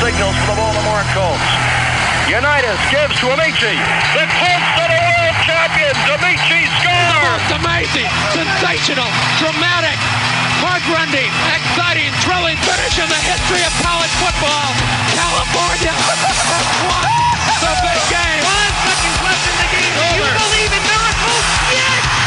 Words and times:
signals 0.00 0.32
for 0.48 0.56
the 0.56 0.56
Baltimore 0.56 1.04
Colts. 1.12 1.48
Unitas 2.24 2.80
gives 2.88 3.12
to 3.20 3.28
Ameche. 3.36 3.76
The 4.16 4.24
Colts 4.40 4.72
are 4.80 4.88
the 4.88 4.96
world 4.96 5.36
champions. 5.44 6.00
Ameche 6.08 6.60
scores. 6.80 7.40
It's 7.44 7.52
amazing, 7.52 8.08
sensational, 8.32 9.10
dramatic, 9.36 9.98
heart-rending, 10.64 11.28
exciting, 11.52 12.08
thrilling 12.24 12.56
finish 12.64 12.96
in 12.96 13.08
the 13.12 13.20
history 13.28 13.60
of 13.60 13.72
college 13.84 14.14
football. 14.24 14.72
California 15.12 15.92
has 15.92 16.68
won 16.88 17.12
the 17.60 17.72
big 17.84 18.00
game. 18.08 18.40
Five 18.40 18.76
seconds 18.88 19.18
left 19.20 19.44
in 19.44 19.56
the 19.60 19.68
game. 19.68 19.92
Do 20.00 20.06
you 20.16 20.32
believe 20.32 20.72
in 20.80 20.82
miracles? 20.88 21.44
Yes! 21.76 22.19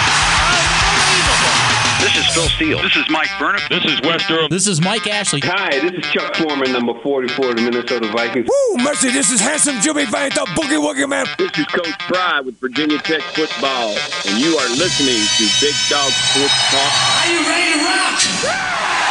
Unbelievable. 2.04 2.14
This 2.14 2.28
is 2.28 2.34
Phil 2.34 2.50
Steele. 2.50 2.82
This 2.82 2.96
is 2.96 3.10
Mike 3.10 3.30
Burnham. 3.40 3.62
This 3.70 3.86
is 3.86 4.02
Wes 4.02 4.28
Durham. 4.28 4.50
This 4.50 4.68
is 4.68 4.82
Mike 4.82 5.08
Ashley. 5.08 5.40
Hi, 5.44 5.80
this 5.80 5.92
is 5.94 6.12
Chuck 6.12 6.36
Foreman, 6.36 6.72
number 6.72 6.94
44 7.02 7.50
of 7.50 7.56
the 7.56 7.62
Minnesota 7.62 8.12
Vikings. 8.12 8.48
Woo, 8.48 8.84
mercy, 8.84 9.10
this 9.10 9.32
is 9.32 9.40
handsome 9.40 9.80
Jimmy 9.82 10.06
Van, 10.06 10.30
the 10.30 10.46
Boogie 10.56 10.80
Woogie 10.82 11.08
Man. 11.08 11.26
This 11.38 11.52
is 11.58 11.66
Coach 11.68 12.02
Fry 12.08 12.42
with 12.42 12.60
Virginia 12.60 12.98
Tech 13.00 13.22
Football, 13.22 13.96
and 14.28 14.40
you 14.40 14.58
are 14.58 14.70
listening 14.76 15.22
to 15.38 15.44
Big 15.64 15.76
Dog 15.90 16.12
Sports 16.12 16.72
Talk. 16.72 16.92
Are 17.24 17.32
you 17.32 17.40
ready 17.48 17.80
to 17.80 18.48
rock? 18.48 19.03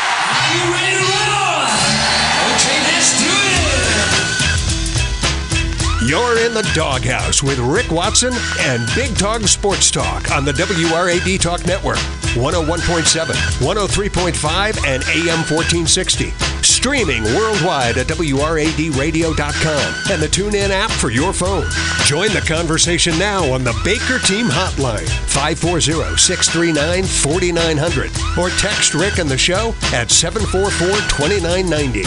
You're 6.13 6.37
in 6.41 6.53
the 6.53 6.69
doghouse 6.75 7.43
with 7.43 7.59
Rick 7.59 7.91
Watson 7.91 8.35
and 8.61 8.87
Big 8.95 9.17
Dog 9.17 9.45
Sports 9.45 9.91
Talk 9.91 10.31
on 10.31 10.45
the 10.45 10.53
WRAD 10.53 11.41
Talk 11.41 11.65
Network, 11.65 11.97
101.7, 12.37 13.33
103.5, 13.65 14.87
and 14.87 15.03
AM 15.05 15.39
1460. 15.49 16.29
Streaming 16.61 17.25
worldwide 17.25 17.97
at 17.97 18.09
WRADradio.com 18.09 20.13
and 20.13 20.21
the 20.21 20.29
TuneIn 20.29 20.69
app 20.69 20.91
for 20.91 21.09
your 21.09 21.33
phone. 21.33 21.65
Join 22.05 22.29
the 22.35 22.45
conversation 22.47 23.19
now 23.19 23.51
on 23.51 23.65
the 23.65 23.73
Baker 23.83 24.19
Team 24.19 24.49
Hotline, 24.49 25.09
540 25.31 26.19
639 26.19 27.05
4900, 27.05 28.11
or 28.37 28.51
text 28.59 28.93
Rick 28.93 29.17
and 29.17 29.31
the 29.31 29.39
show 29.39 29.75
at 29.95 30.11
744 30.11 30.89
2990. 31.09 32.05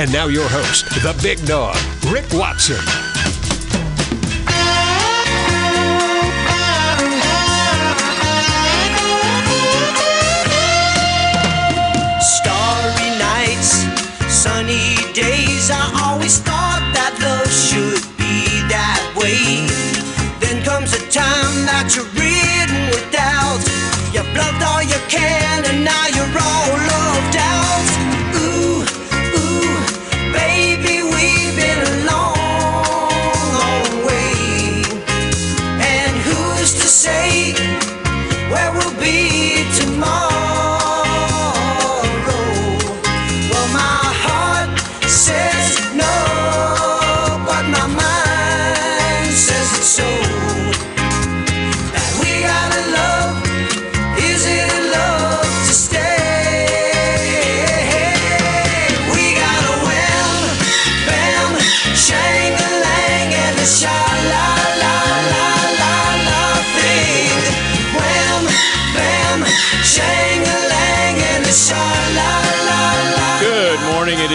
And 0.00 0.12
now 0.12 0.28
your 0.28 0.48
host, 0.48 0.84
the 1.02 1.18
big 1.20 1.44
dog, 1.44 1.76
Rick 2.06 2.26
Watson. 2.32 3.07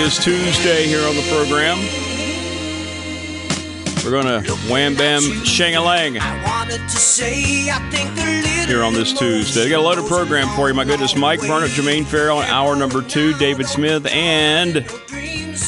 Is 0.04 0.18
Tuesday 0.18 0.86
here 0.86 1.08
on 1.08 1.16
the 1.16 1.22
program. 1.32 1.78
We're 4.04 4.12
going 4.12 4.44
to 4.44 4.52
wham 4.70 4.96
bam 4.96 5.22
shang 5.46 5.76
a 5.76 5.82
lang 5.82 6.16
here 8.68 8.84
on 8.84 8.94
this 8.94 9.14
Tuesday. 9.14 9.64
We 9.64 9.70
Got 9.70 9.80
a 9.80 9.82
loaded 9.82 10.06
program 10.08 10.50
for 10.58 10.68
you. 10.68 10.74
My 10.74 10.84
goodness, 10.84 11.16
Mike 11.16 11.40
Burnett, 11.40 11.70
Jermaine 11.70 12.06
Farrell, 12.06 12.42
in 12.42 12.50
hour 12.50 12.76
number 12.76 13.02
two, 13.02 13.34
David 13.36 13.66
Smith, 13.66 14.06
and 14.08 14.86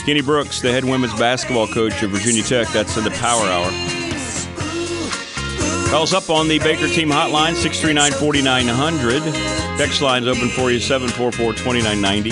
Kenny 0.06 0.22
Brooks, 0.22 0.60
the 0.60 0.70
head 0.70 0.84
women's 0.84 1.18
basketball 1.18 1.68
coach 1.68 2.04
of 2.04 2.12
Virginia 2.12 2.44
Tech. 2.44 2.68
That's 2.70 2.98
in 2.98 3.06
the 3.06 3.12
Power 3.12 3.46
Hour. 3.46 3.72
Calls 5.90 6.14
up 6.14 6.30
on 6.30 6.50
the 6.50 6.60
Baker 6.60 6.90
Team 6.90 7.08
Hotline, 7.08 7.56
639 7.56 8.12
4900. 8.12 9.24
Text 9.78 10.02
line's 10.02 10.28
open 10.28 10.50
for 10.50 10.72
you, 10.72 10.80
744 10.82 11.54
2990. 11.54 12.32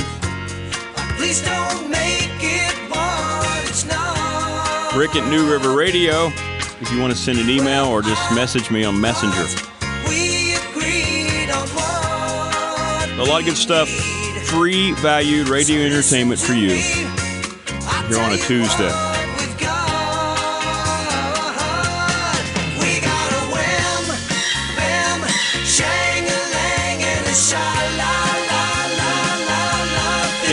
Please 1.15 1.41
don't 1.41 1.72
Rick 4.95 5.15
at 5.15 5.27
New 5.27 5.51
River 5.51 5.75
Radio. 5.75 6.27
If 6.79 6.91
you 6.91 7.01
want 7.01 7.11
to 7.11 7.17
send 7.17 7.39
an 7.39 7.49
email 7.49 7.85
or 7.85 8.03
just 8.03 8.21
message 8.35 8.69
me 8.69 8.83
on 8.83 9.01
Messenger. 9.01 9.43
We 10.07 10.53
agreed 10.53 11.49
on 11.49 11.67
what 11.69 13.09
A 13.19 13.23
lot 13.27 13.39
of 13.39 13.45
good 13.47 13.57
stuff. 13.57 13.89
Free 13.89 14.91
valued 14.93 15.49
radio 15.49 15.81
entertainment 15.81 16.39
for 16.39 16.53
you 16.53 16.69
here 16.69 18.19
on 18.19 18.33
a 18.33 18.37
Tuesday. 18.37 18.91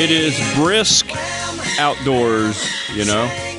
It 0.03 0.11
is 0.11 0.55
brisk 0.55 1.11
outdoors, 1.79 2.67
you 2.95 3.05
know. 3.05 3.50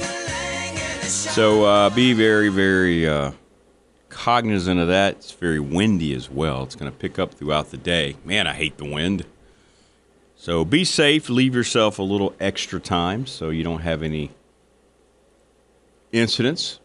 So 1.33 1.63
uh, 1.63 1.89
be 1.89 2.11
very, 2.11 2.49
very 2.49 3.07
uh, 3.07 3.31
cognizant 4.09 4.81
of 4.81 4.89
that. 4.89 5.15
It's 5.15 5.31
very 5.31 5.61
windy 5.61 6.13
as 6.13 6.29
well. 6.29 6.63
It's 6.63 6.75
going 6.75 6.91
to 6.91 6.97
pick 6.97 7.17
up 7.17 7.33
throughout 7.33 7.71
the 7.71 7.77
day. 7.77 8.17
Man, 8.25 8.47
I 8.47 8.53
hate 8.53 8.77
the 8.77 8.83
wind. 8.83 9.25
So 10.35 10.65
be 10.65 10.83
safe. 10.83 11.29
Leave 11.29 11.55
yourself 11.55 11.99
a 11.99 12.03
little 12.03 12.35
extra 12.41 12.81
time 12.81 13.25
so 13.25 13.49
you 13.49 13.63
don't 13.63 13.79
have 13.79 14.03
any 14.03 14.31
incidents 16.11 16.81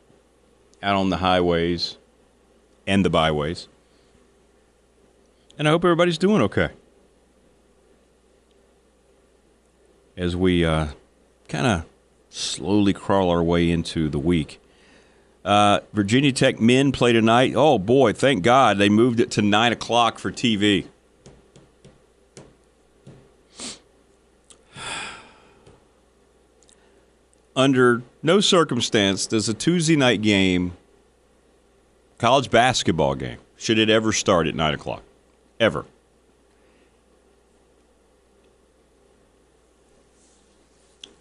out 0.81 0.95
on 0.95 1.11
the 1.11 1.17
highways 1.17 1.97
and 2.87 3.05
the 3.05 3.11
byways. 3.11 3.67
And 5.59 5.67
I 5.67 5.73
hope 5.73 5.85
everybody's 5.85 6.19
doing 6.19 6.41
okay. 6.43 6.69
As 10.17 10.37
we 10.37 10.65
uh, 10.65 10.87
kind 11.49 11.67
of 11.67 11.85
slowly 12.37 12.93
crawl 12.93 13.31
our 13.31 13.43
way 13.43 13.71
into 13.71 14.11
the 14.11 14.19
week. 14.19 14.61
Uh, 15.45 15.81
Virginia 15.93 16.33
Tech 16.33 16.61
men 16.61 16.93
play 16.93 17.13
tonight. 17.13 17.55
Oh 17.57 17.79
boy, 17.79 18.13
thank 18.13 18.43
God 18.43 18.79
they 18.79 18.89
moved 18.89 19.21
it 19.21 19.31
to 19.33 19.43
nine 19.43 19.73
o'clock 19.73 20.19
for 20.19 20.31
TV. 20.33 20.87
Under 27.57 28.03
no 28.23 28.41
circumstance 28.41 29.27
does 29.27 29.49
a 29.49 29.55
Tuesday 29.55 29.97
night 29.97 30.21
game, 30.21 30.77
college 32.19 32.51
basketball 32.51 33.15
game, 33.15 33.39
should 33.57 33.79
it 33.79 33.89
ever 33.89 34.13
start 34.13 34.47
at 34.47 34.55
nine 34.55 34.75
o'clock, 34.75 35.03
ever. 35.59 35.87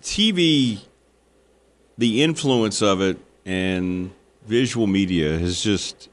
TV, 0.02 0.82
the 1.98 2.24
influence 2.24 2.82
of 2.82 3.02
it 3.02 3.18
and 3.46 4.12
visual 4.46 4.88
media 4.88 5.38
has 5.38 5.62
just 5.62 6.10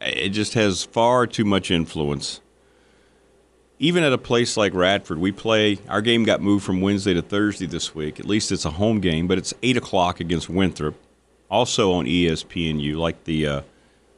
it 0.00 0.30
just 0.30 0.54
has 0.54 0.84
far 0.84 1.26
too 1.26 1.44
much 1.44 1.70
influence. 1.70 2.40
Even 3.78 4.04
at 4.04 4.12
a 4.12 4.18
place 4.18 4.56
like 4.56 4.72
Radford, 4.74 5.18
we 5.18 5.32
play. 5.32 5.78
Our 5.88 6.00
game 6.00 6.24
got 6.24 6.40
moved 6.40 6.64
from 6.64 6.80
Wednesday 6.80 7.14
to 7.14 7.22
Thursday 7.22 7.66
this 7.66 7.94
week. 7.94 8.20
At 8.20 8.26
least 8.26 8.52
it's 8.52 8.64
a 8.64 8.70
home 8.70 9.00
game, 9.00 9.26
but 9.26 9.38
it's 9.38 9.52
eight 9.62 9.76
o'clock 9.76 10.20
against 10.20 10.48
Winthrop, 10.48 10.94
also 11.50 11.92
on 11.92 12.04
ESPNU, 12.06 12.96
like 12.96 13.24
the 13.24 13.46
uh, 13.46 13.60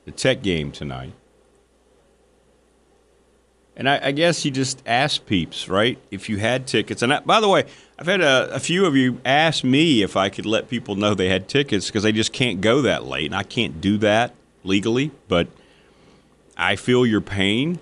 the 0.05 0.13
Tech 0.13 0.43
game 0.43 0.73
tonight. 0.73 1.13
And 3.77 3.89
I, 3.89 4.07
I 4.07 4.13
guess 4.13 4.45
you 4.45 4.51
just 4.51 4.83
ask 4.87 5.25
peeps, 5.27 5.69
right? 5.69 5.99
If 6.11 6.29
you 6.31 6.39
had 6.39 6.67
tickets. 6.67 7.03
And 7.03 7.13
I, 7.13 7.21
by 7.21 7.41
the 7.41 7.49
way, 7.49 7.65
I've 7.99 8.07
had 8.07 8.23
a, 8.23 8.55
a 8.55 8.59
few 8.59 8.87
of 8.87 8.97
you 8.97 9.21
ask 9.25 9.65
me 9.65 10.03
if 10.03 10.17
I 10.17 10.31
could 10.31 10.47
let 10.47 10.71
people 10.71 10.95
know 10.95 11.15
they 11.15 11.29
had 11.29 11.47
tickets 11.47 11.87
because 11.87 12.03
they 12.03 12.13
just 12.13 12.33
can't 12.33 12.63
go 12.63 12.83
that 12.83 13.05
late. 13.05 13.27
And 13.27 13.35
I 13.35 13.43
can't 13.43 13.81
do 13.81 13.99
that 13.99 14.35
legally, 14.65 15.11
but 15.29 15.49
I 16.57 16.77
feel 16.77 17.05
your 17.05 17.21
pain. 17.21 17.79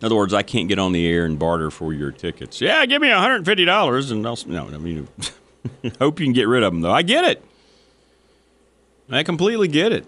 In 0.00 0.04
other 0.04 0.14
words, 0.14 0.34
I 0.34 0.42
can't 0.42 0.68
get 0.68 0.78
on 0.78 0.92
the 0.92 1.06
air 1.08 1.24
and 1.24 1.38
barter 1.38 1.70
for 1.70 1.94
your 1.94 2.10
tickets. 2.10 2.60
Yeah, 2.60 2.84
give 2.84 3.00
me 3.00 3.08
$150 3.08 4.10
and 4.12 4.26
I'll. 4.26 4.38
No, 4.46 4.66
I 4.66 4.78
mean, 4.78 5.08
hope 5.98 6.20
you 6.20 6.26
can 6.26 6.34
get 6.34 6.48
rid 6.48 6.62
of 6.62 6.72
them, 6.72 6.82
though. 6.82 6.92
I 6.92 7.00
get 7.00 7.24
it. 7.24 7.42
I 9.10 9.22
completely 9.22 9.68
get 9.68 9.92
it. 9.92 10.04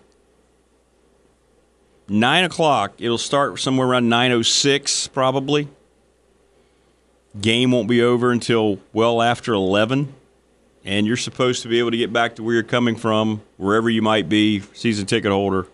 Nine 2.08 2.44
o'clock. 2.44 2.94
It'll 2.98 3.18
start 3.18 3.60
somewhere 3.60 3.86
around 3.86 4.08
nine 4.08 4.32
oh 4.32 4.42
six, 4.42 5.08
probably. 5.08 5.68
Game 7.38 7.70
won't 7.70 7.88
be 7.88 8.02
over 8.02 8.32
until 8.32 8.78
well 8.94 9.20
after 9.20 9.52
eleven, 9.52 10.14
and 10.84 11.06
you're 11.06 11.18
supposed 11.18 11.62
to 11.62 11.68
be 11.68 11.78
able 11.78 11.90
to 11.90 11.98
get 11.98 12.12
back 12.12 12.36
to 12.36 12.42
where 12.42 12.54
you're 12.54 12.62
coming 12.62 12.96
from, 12.96 13.42
wherever 13.58 13.90
you 13.90 14.00
might 14.00 14.28
be, 14.28 14.60
season 14.72 15.04
ticket 15.04 15.30
holder. 15.30 15.66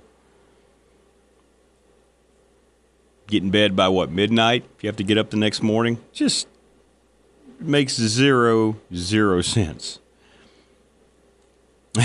Get 3.28 3.44
in 3.44 3.50
bed 3.50 3.76
by 3.76 3.88
what 3.88 4.10
midnight? 4.10 4.64
If 4.76 4.82
you 4.82 4.88
have 4.88 4.96
to 4.96 5.04
get 5.04 5.16
up 5.16 5.30
the 5.30 5.36
next 5.36 5.62
morning, 5.62 5.98
just 6.12 6.48
makes 7.60 7.94
zero 7.94 8.76
zero 8.94 9.40
sense. 9.40 10.00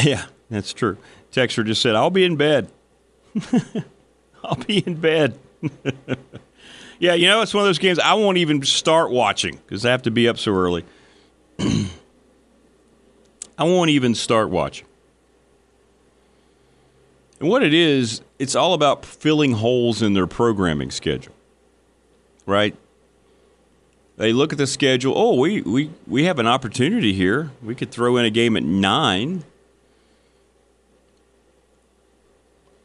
Yeah, 0.03 0.25
that's 0.51 0.71
true. 0.71 0.97
Texter 1.31 1.65
just 1.65 1.81
said, 1.81 1.95
"I'll 1.95 2.11
be 2.11 2.23
in 2.23 2.35
bed." 2.35 2.69
I'll 4.43 4.55
be 4.55 4.79
in 4.79 4.95
bed. 4.95 5.37
yeah, 6.99 7.13
you 7.13 7.27
know, 7.27 7.41
it's 7.41 7.53
one 7.53 7.63
of 7.63 7.67
those 7.67 7.79
games 7.79 7.99
I 7.99 8.13
won't 8.13 8.37
even 8.37 8.63
start 8.63 9.11
watching 9.11 9.57
because 9.57 9.85
I 9.85 9.91
have 9.91 10.03
to 10.03 10.11
be 10.11 10.27
up 10.27 10.37
so 10.37 10.53
early. 10.53 10.85
I 11.59 13.63
won't 13.63 13.89
even 13.89 14.15
start 14.15 14.49
watching. 14.49 14.85
And 17.39 17.49
what 17.49 17.63
it 17.63 17.73
is, 17.73 18.21
it's 18.37 18.55
all 18.55 18.73
about 18.73 19.05
filling 19.05 19.53
holes 19.53 20.01
in 20.01 20.13
their 20.13 20.27
programming 20.27 20.91
schedule, 20.91 21.33
right? 22.45 22.75
They 24.17 24.33
look 24.33 24.51
at 24.51 24.57
the 24.57 24.67
schedule. 24.67 25.13
Oh, 25.15 25.35
we, 25.35 25.61
we, 25.61 25.91
we 26.05 26.25
have 26.25 26.39
an 26.39 26.47
opportunity 26.47 27.13
here. 27.13 27.51
We 27.63 27.75
could 27.75 27.91
throw 27.91 28.17
in 28.17 28.25
a 28.25 28.29
game 28.29 28.57
at 28.57 28.63
nine. 28.63 29.45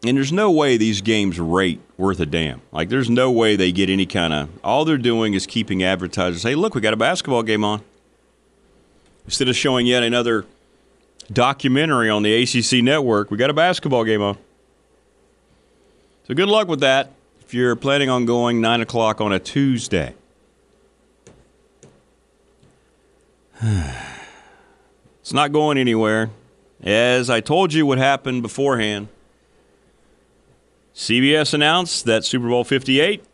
And 0.05 0.19
there's 0.19 0.33
no 0.33 0.51
way 0.51 0.77
these 0.77 1.01
games 1.01 1.41
rate 1.41 1.81
worth 1.97 2.21
a 2.21 2.27
damn. 2.27 2.61
Like, 2.73 2.91
there's 2.91 3.09
no 3.09 3.31
way 3.31 3.57
they 3.57 3.73
get 3.73 3.89
any 3.89 4.05
kind 4.05 4.35
of. 4.35 4.51
All 4.63 4.85
they're 4.85 4.99
doing 4.99 5.33
is 5.33 5.47
keeping 5.47 5.83
advertisers. 5.83 6.43
Hey, 6.43 6.55
look, 6.55 6.75
we 6.75 6.83
got 6.83 6.93
a 6.93 6.97
basketball 6.99 7.43
game 7.43 7.65
on. 7.65 7.81
Instead 9.25 9.49
of 9.49 9.57
showing 9.57 9.87
yet 9.87 10.03
another 10.03 10.45
documentary 11.33 12.11
on 12.11 12.23
the 12.23 12.43
ACC 12.43 12.85
network, 12.85 13.31
we 13.31 13.39
got 13.39 13.49
a 13.49 13.55
basketball 13.55 14.05
game 14.05 14.21
on. 14.21 14.37
So 16.29 16.35
good 16.35 16.49
luck 16.49 16.69
with 16.69 16.81
that 16.81 17.13
if 17.41 17.55
you're 17.55 17.75
planning 17.75 18.11
on 18.11 18.27
going 18.27 18.61
9 18.61 18.83
o'clock 18.83 19.23
on 19.23 19.33
a 19.33 19.39
Tuesday. 19.39 20.15
it's 23.63 25.33
not 25.33 25.53
going 25.53 25.79
anywhere. 25.79 26.29
As 26.83 27.31
I 27.31 27.41
told 27.41 27.73
you 27.73 27.87
what 27.87 27.97
happened 27.97 28.43
beforehand, 28.43 29.09
CBS 30.95 31.53
announced 31.53 32.05
that 32.05 32.25
Super 32.25 32.49
Bowl 32.49 32.63
58 32.63 33.25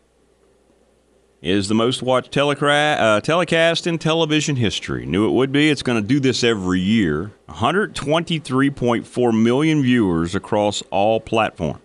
is 1.41 1.67
the 1.67 1.75
most 1.75 2.01
watched 2.01 2.31
telecra- 2.31 2.99
uh, 2.99 3.21
telecast 3.21 3.85
in 3.85 3.99
television 3.99 4.55
history. 4.55 5.05
Knew 5.05 5.27
it 5.27 5.31
would 5.31 5.51
be. 5.51 5.69
It's 5.69 5.83
going 5.83 6.01
to 6.01 6.07
do 6.07 6.19
this 6.19 6.43
every 6.43 6.79
year. 6.79 7.31
123.4 7.49 9.43
million 9.43 9.81
viewers 9.83 10.33
across 10.33 10.81
all 10.89 11.19
platforms. 11.19 11.81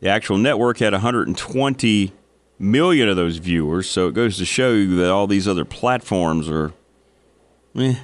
The 0.00 0.08
actual 0.08 0.38
network 0.38 0.78
had 0.78 0.92
120 0.92 2.12
million 2.58 3.08
of 3.08 3.16
those 3.16 3.38
viewers, 3.38 3.88
so 3.88 4.08
it 4.08 4.14
goes 4.14 4.36
to 4.38 4.44
show 4.44 4.72
you 4.72 4.96
that 4.96 5.10
all 5.10 5.26
these 5.26 5.48
other 5.48 5.64
platforms 5.64 6.48
are 6.48 6.72
eh. 7.76 7.96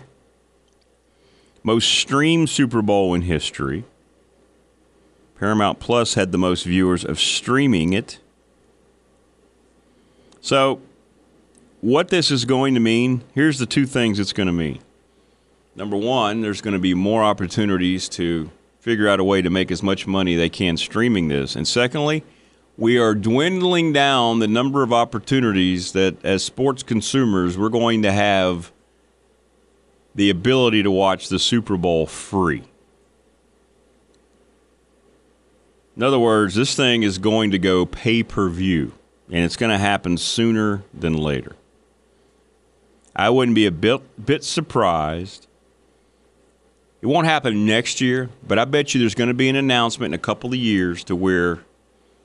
most 1.62 1.88
streamed 1.88 2.48
Super 2.48 2.82
Bowl 2.82 3.14
in 3.14 3.22
history. 3.22 3.84
Paramount 5.42 5.80
Plus 5.80 6.14
had 6.14 6.30
the 6.30 6.38
most 6.38 6.62
viewers 6.62 7.04
of 7.04 7.18
streaming 7.18 7.92
it. 7.92 8.20
So, 10.40 10.80
what 11.80 12.10
this 12.10 12.30
is 12.30 12.44
going 12.44 12.74
to 12.74 12.80
mean, 12.80 13.24
here's 13.34 13.58
the 13.58 13.66
two 13.66 13.84
things 13.84 14.20
it's 14.20 14.32
going 14.32 14.46
to 14.46 14.52
mean. 14.52 14.78
Number 15.74 15.96
one, 15.96 16.42
there's 16.42 16.60
going 16.60 16.74
to 16.74 16.78
be 16.80 16.94
more 16.94 17.24
opportunities 17.24 18.08
to 18.10 18.52
figure 18.78 19.08
out 19.08 19.18
a 19.18 19.24
way 19.24 19.42
to 19.42 19.50
make 19.50 19.72
as 19.72 19.82
much 19.82 20.06
money 20.06 20.36
they 20.36 20.48
can 20.48 20.76
streaming 20.76 21.26
this. 21.26 21.56
And 21.56 21.66
secondly, 21.66 22.22
we 22.76 22.96
are 22.98 23.12
dwindling 23.12 23.92
down 23.92 24.38
the 24.38 24.46
number 24.46 24.84
of 24.84 24.92
opportunities 24.92 25.90
that, 25.90 26.24
as 26.24 26.44
sports 26.44 26.84
consumers, 26.84 27.58
we're 27.58 27.68
going 27.68 28.02
to 28.02 28.12
have 28.12 28.70
the 30.14 30.30
ability 30.30 30.84
to 30.84 30.90
watch 30.92 31.30
the 31.30 31.40
Super 31.40 31.76
Bowl 31.76 32.06
free. 32.06 32.62
In 35.96 36.02
other 36.02 36.18
words, 36.18 36.54
this 36.54 36.74
thing 36.74 37.02
is 37.02 37.18
going 37.18 37.50
to 37.50 37.58
go 37.58 37.84
pay 37.84 38.22
per 38.22 38.48
view, 38.48 38.92
and 39.30 39.44
it's 39.44 39.56
going 39.56 39.70
to 39.70 39.78
happen 39.78 40.16
sooner 40.16 40.82
than 40.94 41.14
later. 41.14 41.54
I 43.14 43.28
wouldn't 43.28 43.54
be 43.54 43.66
a 43.66 43.70
bit, 43.70 44.00
bit 44.24 44.42
surprised. 44.42 45.46
It 47.02 47.06
won't 47.06 47.26
happen 47.26 47.66
next 47.66 48.00
year, 48.00 48.30
but 48.46 48.58
I 48.58 48.64
bet 48.64 48.94
you 48.94 49.00
there's 49.00 49.14
going 49.14 49.28
to 49.28 49.34
be 49.34 49.48
an 49.48 49.56
announcement 49.56 50.14
in 50.14 50.18
a 50.18 50.22
couple 50.22 50.50
of 50.50 50.56
years 50.56 51.04
to 51.04 51.16
where 51.16 51.60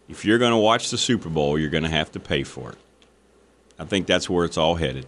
if 0.08 0.24
you're 0.24 0.38
going 0.38 0.52
to 0.52 0.58
watch 0.58 0.90
the 0.90 0.98
Super 0.98 1.30
Bowl, 1.30 1.60
you're 1.60 1.70
going 1.70 1.84
to 1.84 1.90
have 1.90 2.12
to 2.13 2.20
pay 2.20 2.44
for 2.44 2.72
it. 2.72 2.78
I 3.80 3.86
think 3.86 4.08
that's 4.08 4.30
where 4.30 4.46
it's 4.46 4.58
all 4.58 4.75
headed. 4.75 5.06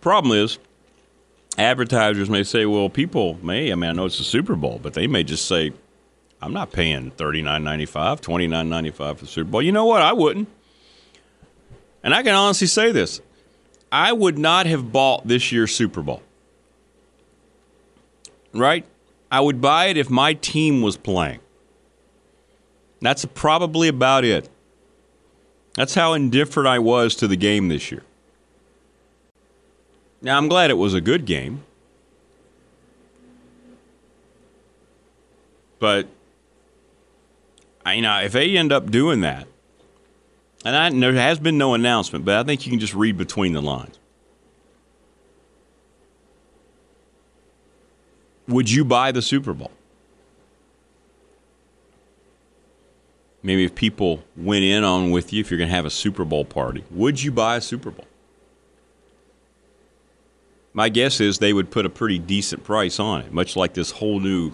Problem 0.00 0.36
is, 0.36 0.58
advertisers 1.58 2.28
may 2.28 2.42
say, 2.42 2.66
well, 2.66 2.88
people 2.88 3.38
may, 3.42 3.70
I 3.72 3.74
mean, 3.74 3.90
I 3.90 3.92
know 3.92 4.06
it's 4.06 4.18
the 4.18 4.24
Super 4.24 4.56
Bowl, 4.56 4.80
but 4.82 4.94
they 4.94 5.06
may 5.06 5.24
just 5.24 5.46
say, 5.46 5.72
I'm 6.42 6.52
not 6.52 6.72
paying 6.72 7.10
$39.95, 7.12 8.20
$29.95 8.20 8.94
for 8.94 9.14
the 9.14 9.26
Super 9.26 9.50
Bowl. 9.50 9.62
You 9.62 9.72
know 9.72 9.86
what? 9.86 10.02
I 10.02 10.12
wouldn't. 10.12 10.48
And 12.02 12.14
I 12.14 12.22
can 12.22 12.34
honestly 12.34 12.66
say 12.66 12.92
this 12.92 13.20
I 13.90 14.12
would 14.12 14.38
not 14.38 14.66
have 14.66 14.92
bought 14.92 15.26
this 15.26 15.52
year's 15.52 15.74
Super 15.74 16.02
Bowl. 16.02 16.22
Right? 18.52 18.84
I 19.30 19.40
would 19.40 19.60
buy 19.60 19.86
it 19.86 19.96
if 19.96 20.10
my 20.10 20.34
team 20.34 20.82
was 20.82 20.96
playing. 20.96 21.40
That's 23.00 23.24
probably 23.24 23.88
about 23.88 24.24
it. 24.24 24.48
That's 25.74 25.94
how 25.94 26.12
indifferent 26.12 26.68
I 26.68 26.78
was 26.78 27.16
to 27.16 27.26
the 27.26 27.36
game 27.36 27.68
this 27.68 27.90
year. 27.90 28.02
Now, 30.24 30.38
I'm 30.38 30.48
glad 30.48 30.70
it 30.70 30.78
was 30.78 30.94
a 30.94 31.02
good 31.02 31.26
game. 31.26 31.64
But, 35.78 36.08
I, 37.84 37.92
you 37.92 38.02
know, 38.02 38.22
if 38.22 38.32
they 38.32 38.56
end 38.56 38.72
up 38.72 38.90
doing 38.90 39.20
that, 39.20 39.46
and 40.64 40.74
I, 40.74 40.88
there 40.88 41.12
has 41.12 41.38
been 41.38 41.58
no 41.58 41.74
announcement, 41.74 42.24
but 42.24 42.36
I 42.36 42.42
think 42.42 42.64
you 42.64 42.70
can 42.70 42.80
just 42.80 42.94
read 42.94 43.18
between 43.18 43.52
the 43.52 43.60
lines. 43.60 43.98
Would 48.48 48.70
you 48.70 48.82
buy 48.82 49.12
the 49.12 49.20
Super 49.20 49.52
Bowl? 49.52 49.72
Maybe 53.42 53.64
if 53.64 53.74
people 53.74 54.24
went 54.38 54.64
in 54.64 54.84
on 54.84 55.10
with 55.10 55.34
you, 55.34 55.40
if 55.40 55.50
you're 55.50 55.58
going 55.58 55.68
to 55.68 55.76
have 55.76 55.84
a 55.84 55.90
Super 55.90 56.24
Bowl 56.24 56.46
party, 56.46 56.82
would 56.90 57.22
you 57.22 57.30
buy 57.30 57.56
a 57.56 57.60
Super 57.60 57.90
Bowl? 57.90 58.06
My 60.74 60.88
guess 60.88 61.20
is 61.20 61.38
they 61.38 61.52
would 61.52 61.70
put 61.70 61.86
a 61.86 61.90
pretty 61.90 62.18
decent 62.18 62.64
price 62.64 62.98
on 62.98 63.20
it, 63.22 63.32
much 63.32 63.54
like 63.54 63.74
this 63.74 63.92
whole 63.92 64.18
new 64.18 64.52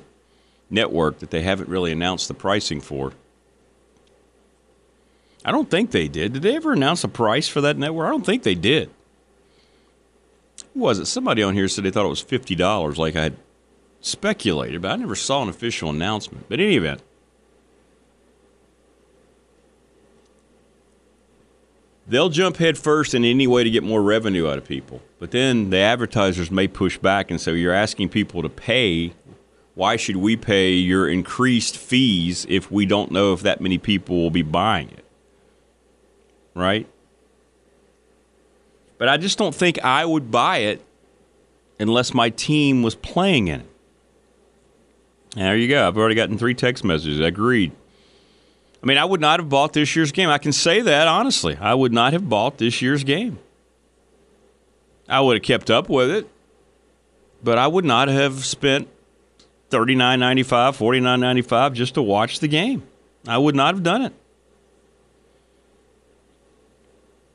network 0.69 1.19
that 1.21 1.31
they 1.31 1.41
haven't 1.41 1.71
really 1.71 1.91
announced 1.91 2.29
the 2.29 2.35
pricing 2.35 2.83
for. 2.83 3.13
I 5.43 5.51
don't 5.51 5.71
think 5.71 5.91
they 5.91 6.07
did. 6.07 6.35
Did 6.35 6.43
they 6.43 6.57
ever 6.57 6.75
announce 6.75 7.03
a 7.03 7.09
price 7.09 7.49
for 7.49 7.63
that 7.63 7.79
network? 7.79 8.07
I 8.07 8.11
don't 8.11 8.27
think 8.27 8.43
they 8.43 8.55
did. 8.55 8.91
Who 10.75 10.81
was 10.81 10.99
it? 10.99 11.07
Somebody 11.07 11.43
on 11.43 11.55
here 11.55 11.67
said 11.67 11.85
they 11.85 11.91
thought 11.91 12.05
it 12.05 12.11
was 12.11 12.21
fifty 12.21 12.55
dollars, 12.55 12.99
like 12.99 13.17
I 13.17 13.23
had 13.23 13.37
speculated, 14.03 14.83
but 14.83 14.91
I 14.91 14.97
never 14.97 15.17
saw 15.17 15.43
an 15.43 15.49
official 15.49 15.89
announcement. 15.89 16.47
But 16.51 16.61
in 16.61 16.67
any 16.67 16.77
event, 16.77 17.01
they'll 22.11 22.29
jump 22.29 22.59
head 22.59 22.77
first 22.77 23.15
in 23.15 23.25
any 23.25 23.47
way 23.47 23.65
to 23.65 23.71
get 23.71 23.83
more 23.83 24.03
revenue 24.03 24.49
out 24.49 24.59
of 24.59 24.67
people. 24.67 25.01
But 25.19 25.31
then 25.31 25.71
the 25.71 25.79
advertisers 25.79 26.51
may 26.51 26.69
push 26.69 26.99
back 26.99 27.31
and 27.31 27.41
say, 27.41 27.55
You're 27.55 27.73
asking 27.73 28.11
people 28.11 28.43
to 28.43 28.49
pay 28.49 29.13
why 29.75 29.97
should 29.97 30.17
we 30.17 30.37
pay 30.37 30.73
your 30.73 31.09
increased 31.09 31.79
fees 31.79 32.45
if 32.49 32.71
we 32.71 32.85
don't 32.85 33.11
know 33.11 33.33
if 33.33 33.41
that 33.43 33.61
many 33.61 33.79
people 33.79 34.17
will 34.17 34.31
be 34.31 34.43
buying 34.43 34.91
it? 34.91 35.05
Right? 36.55 36.87
But 38.99 39.09
I 39.09 39.17
just 39.17 39.39
don't 39.39 39.55
think 39.55 39.83
I 39.83 40.05
would 40.05 40.31
buy 40.31 40.59
it 40.59 40.83
unless 41.79 42.13
my 42.13 42.29
team 42.29 42.83
was 42.83 42.95
playing 42.95 43.49
in 43.49 43.61
it. 43.61 43.67
There 45.37 45.57
you 45.57 45.69
go. 45.69 45.87
I've 45.87 45.97
already 45.97 46.17
gotten 46.17 46.37
three 46.37 46.55
text 46.55 46.85
messages. 46.85 47.21
Agreed. 47.21 47.73
I 48.83 48.87
mean, 48.87 48.97
I 48.97 49.05
would 49.05 49.21
not 49.21 49.41
have 49.41 49.49
bought 49.49 49.73
this 49.73 49.95
year's 49.95 50.13
game. 50.13 50.29
I 50.31 50.39
can 50.39 50.53
say 50.53 50.81
that 50.81 51.07
honestly. 51.07 51.57
I 51.61 51.75
would 51.75 51.93
not 51.93 52.13
have 52.13 52.29
bought 52.29 52.59
this 52.59 52.81
year's 52.81 53.05
game. 53.05 53.39
I 55.09 55.21
would 55.21 55.37
have 55.37 55.43
kept 55.43 55.71
up 55.71 55.89
with 55.89 56.11
it, 56.11 56.29
but 57.43 57.59
I 57.59 57.67
would 57.67 57.85
not 57.85 58.09
have 58.09 58.45
spent 58.45 58.89
thirty 59.69 59.95
nine 59.95 60.21
ninety 60.21 60.43
five, 60.43 60.77
forty 60.77 61.01
nine 61.01 61.21
ninety 61.21 61.43
five 61.43 61.75
just 61.75 61.95
to 61.95 62.03
watch 62.03 62.39
the 62.41 62.49
game. 62.49 62.85
I 63.27 63.37
would 63.37 63.55
not 63.55 63.75
have 63.75 63.83
done 63.83 64.03
it. 64.03 64.13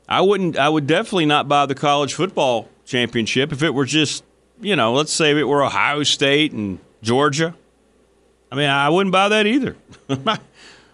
I 0.08 0.20
wouldn't. 0.20 0.56
I 0.56 0.68
would 0.68 0.86
definitely 0.86 1.26
not 1.26 1.48
buy 1.48 1.66
the 1.66 1.74
college 1.74 2.14
football 2.14 2.68
championship 2.84 3.52
if 3.52 3.62
it 3.62 3.74
were 3.74 3.84
just, 3.84 4.24
you 4.60 4.76
know, 4.76 4.92
let's 4.92 5.12
say 5.12 5.38
it 5.38 5.44
were 5.44 5.64
Ohio 5.64 6.02
State 6.02 6.52
and 6.52 6.78
Georgia. 7.02 7.54
I 8.50 8.54
mean, 8.54 8.70
I 8.70 8.88
wouldn't 8.88 9.12
buy 9.12 9.28
that 9.28 9.46
either. 9.46 9.76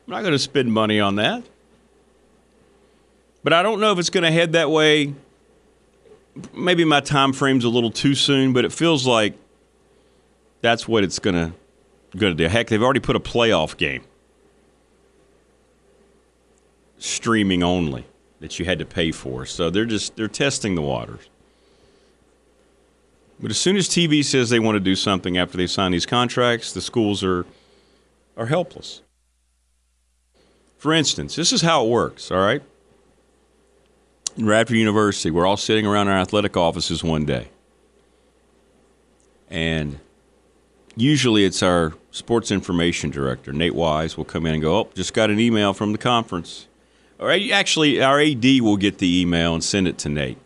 I'm 0.06 0.12
not, 0.12 0.20
going 0.22 0.32
to 0.32 0.38
spend 0.38 0.72
money 0.72 1.00
on 1.00 1.16
that. 1.16 1.44
But 3.44 3.52
I 3.52 3.62
don't 3.62 3.80
know 3.80 3.92
if 3.92 3.98
it's 3.98 4.10
going 4.10 4.24
to 4.24 4.30
head 4.30 4.52
that 4.52 4.70
way. 4.70 5.14
Maybe 6.54 6.84
my 6.84 7.00
time 7.00 7.32
frame's 7.32 7.64
a 7.64 7.68
little 7.68 7.90
too 7.90 8.14
soon, 8.14 8.52
but 8.52 8.64
it 8.64 8.72
feels 8.72 9.06
like 9.06 9.34
that's 10.60 10.88
what 10.88 11.04
it's 11.04 11.18
going 11.18 11.34
to 11.34 11.52
going 12.16 12.36
to 12.36 12.44
do. 12.44 12.48
Heck, 12.48 12.68
they've 12.68 12.82
already 12.82 13.00
put 13.00 13.16
a 13.16 13.20
playoff 13.20 13.76
game 13.76 14.02
streaming 16.98 17.62
only 17.62 18.06
that 18.40 18.58
you 18.58 18.64
had 18.64 18.78
to 18.78 18.84
pay 18.84 19.12
for. 19.12 19.44
So 19.46 19.70
they're 19.70 19.84
just 19.84 20.16
they're 20.16 20.28
testing 20.28 20.74
the 20.74 20.82
waters. 20.82 21.28
But 23.40 23.50
as 23.50 23.58
soon 23.58 23.76
as 23.76 23.88
TV 23.88 24.24
says 24.24 24.50
they 24.50 24.60
want 24.60 24.76
to 24.76 24.80
do 24.80 24.94
something 24.94 25.36
after 25.36 25.56
they 25.56 25.66
sign 25.66 25.92
these 25.92 26.06
contracts, 26.06 26.72
the 26.72 26.80
schools 26.80 27.24
are 27.24 27.44
are 28.36 28.46
helpless. 28.46 29.02
For 30.82 30.92
instance, 30.92 31.36
this 31.36 31.52
is 31.52 31.62
how 31.62 31.86
it 31.86 31.90
works, 31.90 32.32
all 32.32 32.40
right? 32.40 32.60
In 34.36 34.46
Radford 34.46 34.76
University, 34.76 35.30
we're 35.30 35.46
all 35.46 35.56
sitting 35.56 35.86
around 35.86 36.08
our 36.08 36.18
athletic 36.18 36.56
offices 36.56 37.04
one 37.04 37.24
day. 37.24 37.50
And 39.48 40.00
usually 40.96 41.44
it's 41.44 41.62
our 41.62 41.92
sports 42.10 42.50
information 42.50 43.10
director, 43.10 43.52
Nate 43.52 43.76
Wise, 43.76 44.16
will 44.16 44.24
come 44.24 44.44
in 44.44 44.54
and 44.54 44.60
go, 44.60 44.76
Oh, 44.76 44.88
just 44.92 45.14
got 45.14 45.30
an 45.30 45.38
email 45.38 45.72
from 45.72 45.92
the 45.92 45.98
conference. 45.98 46.66
Or 47.20 47.30
actually, 47.30 48.02
our 48.02 48.20
AD 48.20 48.44
will 48.60 48.76
get 48.76 48.98
the 48.98 49.20
email 49.20 49.54
and 49.54 49.62
send 49.62 49.86
it 49.86 49.98
to 49.98 50.08
Nate. 50.08 50.38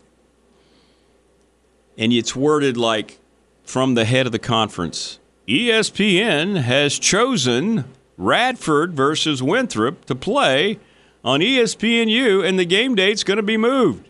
And 1.97 2.13
it's 2.13 2.35
worded 2.35 2.77
like 2.77 3.17
from 3.63 3.95
the 3.95 4.05
head 4.05 4.27
of 4.27 4.31
the 4.31 4.37
conference 4.37 5.17
ESPN 5.47 6.61
has 6.61 6.99
chosen 6.99 7.85
Radford 8.17 8.93
versus 8.93 9.43
Winthrop 9.43 10.05
to 10.05 10.15
play 10.15 10.79
on 11.23 11.39
ESPNU, 11.39 12.47
and 12.47 12.57
the 12.57 12.65
game 12.65 12.95
date's 12.95 13.23
going 13.23 13.37
to 13.37 13.43
be 13.43 13.57
moved. 13.57 14.07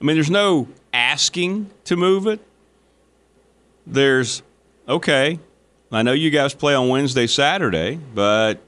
I 0.00 0.04
mean, 0.04 0.16
there's 0.16 0.30
no 0.30 0.68
asking 0.92 1.70
to 1.84 1.96
move 1.96 2.26
it. 2.26 2.40
There's, 3.86 4.42
okay, 4.88 5.38
I 5.90 6.02
know 6.02 6.12
you 6.12 6.30
guys 6.30 6.54
play 6.54 6.74
on 6.74 6.88
Wednesday, 6.88 7.26
Saturday, 7.26 7.98
but 8.14 8.60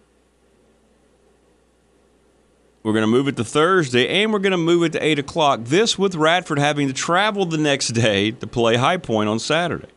we're 2.83 2.93
going 2.93 3.03
to 3.03 3.09
move 3.09 3.29
it 3.29 3.37
to 3.37 3.45
Thursday, 3.45 4.23
and 4.23 4.33
we're 4.33 4.39
going 4.39 4.53
to 4.53 4.57
move 4.59 4.85
it 4.85 4.93
to 4.93 5.05
8 5.05 5.19
o'clock. 5.19 5.61
This 5.65 5.99
with 5.99 6.15
Radford 6.15 6.59
having 6.59 6.87
to 6.87 6.95
travel 6.95 7.45
the 7.45 7.59
next 7.59 7.89
day 7.93 8.31
to 8.31 8.47
play 8.47 8.77
High 8.77 8.99
Point 8.99 9.29
on 9.29 9.39
Saturday. 9.39 9.89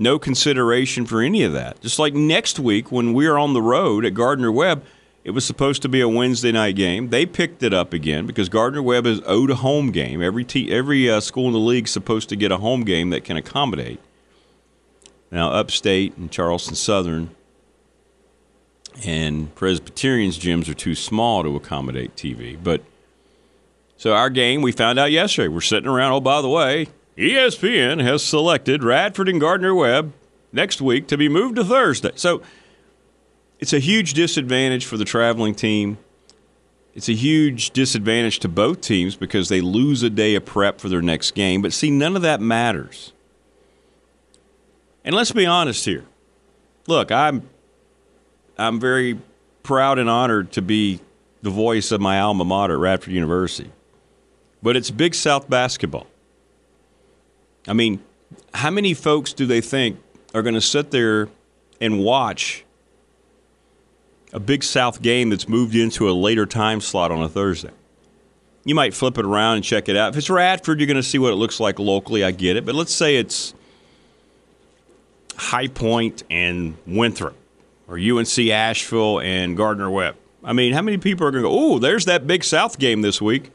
No 0.00 0.18
consideration 0.18 1.04
for 1.04 1.20
any 1.20 1.42
of 1.42 1.52
that. 1.52 1.82
Just 1.82 1.98
like 1.98 2.14
next 2.14 2.58
week 2.58 2.90
when 2.90 3.12
we're 3.12 3.36
on 3.36 3.52
the 3.52 3.60
road 3.60 4.06
at 4.06 4.14
Gardner 4.14 4.50
Webb, 4.50 4.82
it 5.24 5.32
was 5.32 5.44
supposed 5.44 5.82
to 5.82 5.90
be 5.90 6.00
a 6.00 6.08
Wednesday 6.08 6.52
night 6.52 6.74
game. 6.74 7.10
They 7.10 7.26
picked 7.26 7.62
it 7.62 7.74
up 7.74 7.92
again 7.92 8.24
because 8.24 8.48
Gardner 8.48 8.82
Webb 8.82 9.04
is 9.04 9.20
owed 9.26 9.50
a 9.50 9.56
home 9.56 9.90
game. 9.90 10.22
Every 10.22 10.42
te- 10.42 10.72
every 10.72 11.10
uh, 11.10 11.20
school 11.20 11.48
in 11.48 11.52
the 11.52 11.58
league 11.58 11.84
is 11.84 11.90
supposed 11.90 12.30
to 12.30 12.36
get 12.36 12.50
a 12.50 12.56
home 12.56 12.84
game 12.84 13.10
that 13.10 13.24
can 13.24 13.36
accommodate. 13.36 14.00
Now, 15.30 15.52
Upstate 15.52 16.16
and 16.16 16.30
Charleston 16.32 16.76
Southern 16.76 17.34
and 19.04 19.54
Presbyterian's 19.54 20.38
gyms 20.38 20.66
are 20.70 20.74
too 20.74 20.94
small 20.94 21.42
to 21.42 21.54
accommodate 21.56 22.16
TV. 22.16 22.58
But 22.60 22.82
so 23.98 24.14
our 24.14 24.30
game, 24.30 24.62
we 24.62 24.72
found 24.72 24.98
out 24.98 25.12
yesterday. 25.12 25.48
We're 25.48 25.60
sitting 25.60 25.90
around. 25.90 26.12
Oh, 26.12 26.20
by 26.20 26.40
the 26.40 26.48
way, 26.48 26.88
ESPN 27.16 28.02
has 28.02 28.22
selected 28.22 28.82
Radford 28.82 29.28
and 29.28 29.40
Gardner 29.40 29.74
Webb 29.74 30.12
next 30.52 30.80
week 30.80 31.06
to 31.08 31.16
be 31.16 31.28
moved 31.28 31.56
to 31.56 31.64
Thursday. 31.64 32.12
So 32.14 32.42
it's 33.58 33.72
a 33.72 33.78
huge 33.78 34.14
disadvantage 34.14 34.86
for 34.86 34.96
the 34.96 35.04
traveling 35.04 35.54
team. 35.54 35.98
It's 36.94 37.08
a 37.08 37.14
huge 37.14 37.70
disadvantage 37.70 38.40
to 38.40 38.48
both 38.48 38.80
teams 38.80 39.16
because 39.16 39.48
they 39.48 39.60
lose 39.60 40.02
a 40.02 40.10
day 40.10 40.34
of 40.34 40.44
prep 40.44 40.80
for 40.80 40.88
their 40.88 41.02
next 41.02 41.32
game. 41.32 41.62
But 41.62 41.72
see, 41.72 41.90
none 41.90 42.16
of 42.16 42.22
that 42.22 42.40
matters. 42.40 43.12
And 45.04 45.14
let's 45.14 45.32
be 45.32 45.46
honest 45.46 45.84
here. 45.84 46.04
Look, 46.86 47.12
I'm 47.12 47.48
I'm 48.58 48.80
very 48.80 49.18
proud 49.62 49.98
and 49.98 50.10
honored 50.10 50.52
to 50.52 50.62
be 50.62 51.00
the 51.42 51.50
voice 51.50 51.92
of 51.92 52.00
my 52.00 52.20
alma 52.20 52.44
mater, 52.44 52.78
Radford 52.78 53.14
University. 53.14 53.70
But 54.62 54.76
it's 54.76 54.90
Big 54.90 55.14
South 55.14 55.48
basketball. 55.48 56.06
I 57.66 57.72
mean, 57.72 58.02
how 58.54 58.70
many 58.70 58.94
folks 58.94 59.32
do 59.32 59.46
they 59.46 59.60
think 59.60 59.98
are 60.34 60.42
going 60.42 60.54
to 60.54 60.60
sit 60.60 60.90
there 60.90 61.28
and 61.80 62.02
watch 62.02 62.64
a 64.32 64.40
Big 64.40 64.62
South 64.62 65.02
game 65.02 65.30
that's 65.30 65.48
moved 65.48 65.74
into 65.74 66.08
a 66.08 66.12
later 66.12 66.46
time 66.46 66.80
slot 66.80 67.10
on 67.10 67.22
a 67.22 67.28
Thursday? 67.28 67.70
You 68.64 68.74
might 68.74 68.92
flip 68.94 69.16
it 69.18 69.24
around 69.24 69.56
and 69.56 69.64
check 69.64 69.88
it 69.88 69.96
out. 69.96 70.12
If 70.12 70.18
it's 70.18 70.30
Radford, 70.30 70.80
you're 70.80 70.86
going 70.86 70.96
to 70.96 71.02
see 71.02 71.18
what 71.18 71.32
it 71.32 71.36
looks 71.36 71.60
like 71.60 71.78
locally. 71.78 72.22
I 72.22 72.30
get 72.30 72.56
it. 72.56 72.66
But 72.66 72.74
let's 72.74 72.94
say 72.94 73.16
it's 73.16 73.54
High 75.36 75.68
Point 75.68 76.22
and 76.30 76.76
Winthrop 76.86 77.36
or 77.88 77.98
UNC 77.98 78.38
Asheville 78.38 79.20
and 79.20 79.56
Gardner 79.56 79.90
Webb. 79.90 80.16
I 80.44 80.52
mean, 80.52 80.72
how 80.72 80.82
many 80.82 80.98
people 80.98 81.26
are 81.26 81.30
going 81.30 81.42
to 81.42 81.48
go, 81.48 81.74
oh, 81.74 81.78
there's 81.78 82.04
that 82.04 82.26
Big 82.26 82.44
South 82.44 82.78
game 82.78 83.02
this 83.02 83.20
week? 83.20 83.50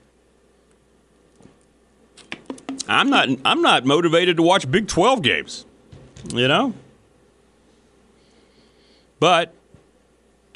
I'm 2.87 3.09
not 3.09 3.29
I'm 3.43 3.61
not 3.61 3.85
motivated 3.85 4.37
to 4.37 4.43
watch 4.43 4.69
Big 4.69 4.87
12 4.87 5.21
games. 5.21 5.65
You 6.33 6.47
know? 6.47 6.73
But 9.19 9.53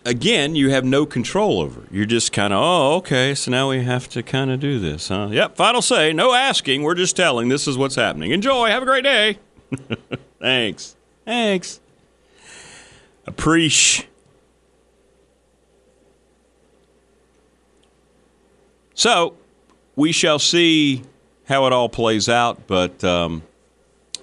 again, 0.05 0.55
you 0.55 0.69
have 0.69 0.83
no 0.83 1.05
control 1.05 1.61
over. 1.61 1.83
it. 1.83 1.91
You're 1.91 2.05
just 2.05 2.31
kind 2.31 2.53
of, 2.53 2.59
oh, 2.61 2.95
okay, 2.97 3.33
so 3.35 3.51
now 3.51 3.69
we 3.69 3.83
have 3.83 4.09
to 4.09 4.23
kind 4.23 4.51
of 4.51 4.59
do 4.59 4.79
this, 4.79 5.07
huh? 5.07 5.29
Yep, 5.31 5.55
final 5.55 5.81
say, 5.81 6.13
no 6.13 6.33
asking, 6.33 6.83
we're 6.83 6.95
just 6.95 7.15
telling 7.15 7.49
this 7.49 7.67
is 7.67 7.77
what's 7.77 7.95
happening. 7.95 8.31
Enjoy, 8.31 8.69
have 8.69 8.83
a 8.83 8.85
great 8.85 9.03
day. 9.03 9.39
Thanks. 10.39 10.95
Thanks. 11.25 11.79
Appreciate. 13.25 14.07
So, 18.93 19.35
we 19.95 20.11
shall 20.11 20.39
see 20.39 21.03
how 21.49 21.65
it 21.65 21.73
all 21.73 21.89
plays 21.89 22.29
out. 22.29 22.67
But, 22.67 23.03
um, 23.03 23.41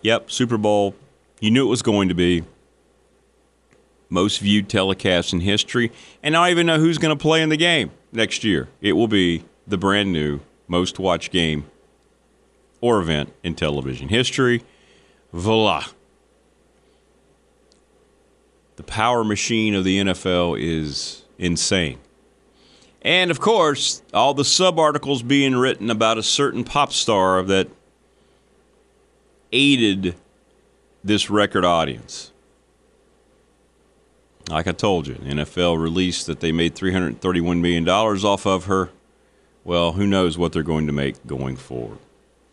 yep, 0.00 0.30
Super 0.30 0.56
Bowl, 0.56 0.94
you 1.40 1.50
knew 1.50 1.66
it 1.66 1.70
was 1.70 1.82
going 1.82 2.08
to 2.08 2.14
be. 2.14 2.44
Most 4.08 4.38
viewed 4.38 4.68
telecast 4.68 5.32
in 5.32 5.40
history. 5.40 5.90
And 6.22 6.36
I 6.36 6.44
don't 6.44 6.52
even 6.52 6.66
know 6.66 6.78
who's 6.78 6.96
going 6.96 7.16
to 7.16 7.20
play 7.20 7.42
in 7.42 7.48
the 7.48 7.56
game 7.56 7.90
next 8.12 8.44
year. 8.44 8.68
It 8.80 8.92
will 8.92 9.08
be 9.08 9.44
the 9.66 9.76
brand 9.76 10.12
new 10.12 10.40
most 10.68 11.00
watched 11.00 11.32
game 11.32 11.66
or 12.80 13.00
event 13.00 13.32
in 13.42 13.56
television 13.56 14.08
history. 14.08 14.62
Voila. 15.32 15.86
The 18.76 18.84
power 18.84 19.24
machine 19.24 19.74
of 19.74 19.82
the 19.82 19.98
NFL 19.98 20.60
is 20.60 21.24
insane. 21.36 21.98
And 23.06 23.30
of 23.30 23.38
course, 23.38 24.02
all 24.12 24.34
the 24.34 24.44
sub 24.44 24.80
articles 24.80 25.22
being 25.22 25.54
written 25.54 25.90
about 25.90 26.18
a 26.18 26.24
certain 26.24 26.64
pop 26.64 26.92
star 26.92 27.40
that 27.44 27.68
aided 29.52 30.16
this 31.04 31.30
record 31.30 31.64
audience. 31.64 32.32
Like 34.50 34.66
I 34.66 34.72
told 34.72 35.06
you, 35.06 35.14
NFL 35.14 35.80
released 35.80 36.26
that 36.26 36.40
they 36.40 36.50
made 36.50 36.74
$331 36.74 37.60
million 37.60 37.88
off 37.88 38.44
of 38.44 38.64
her. 38.64 38.90
Well, 39.62 39.92
who 39.92 40.06
knows 40.08 40.36
what 40.36 40.52
they're 40.52 40.64
going 40.64 40.88
to 40.88 40.92
make 40.92 41.24
going 41.28 41.54
forward. 41.54 41.98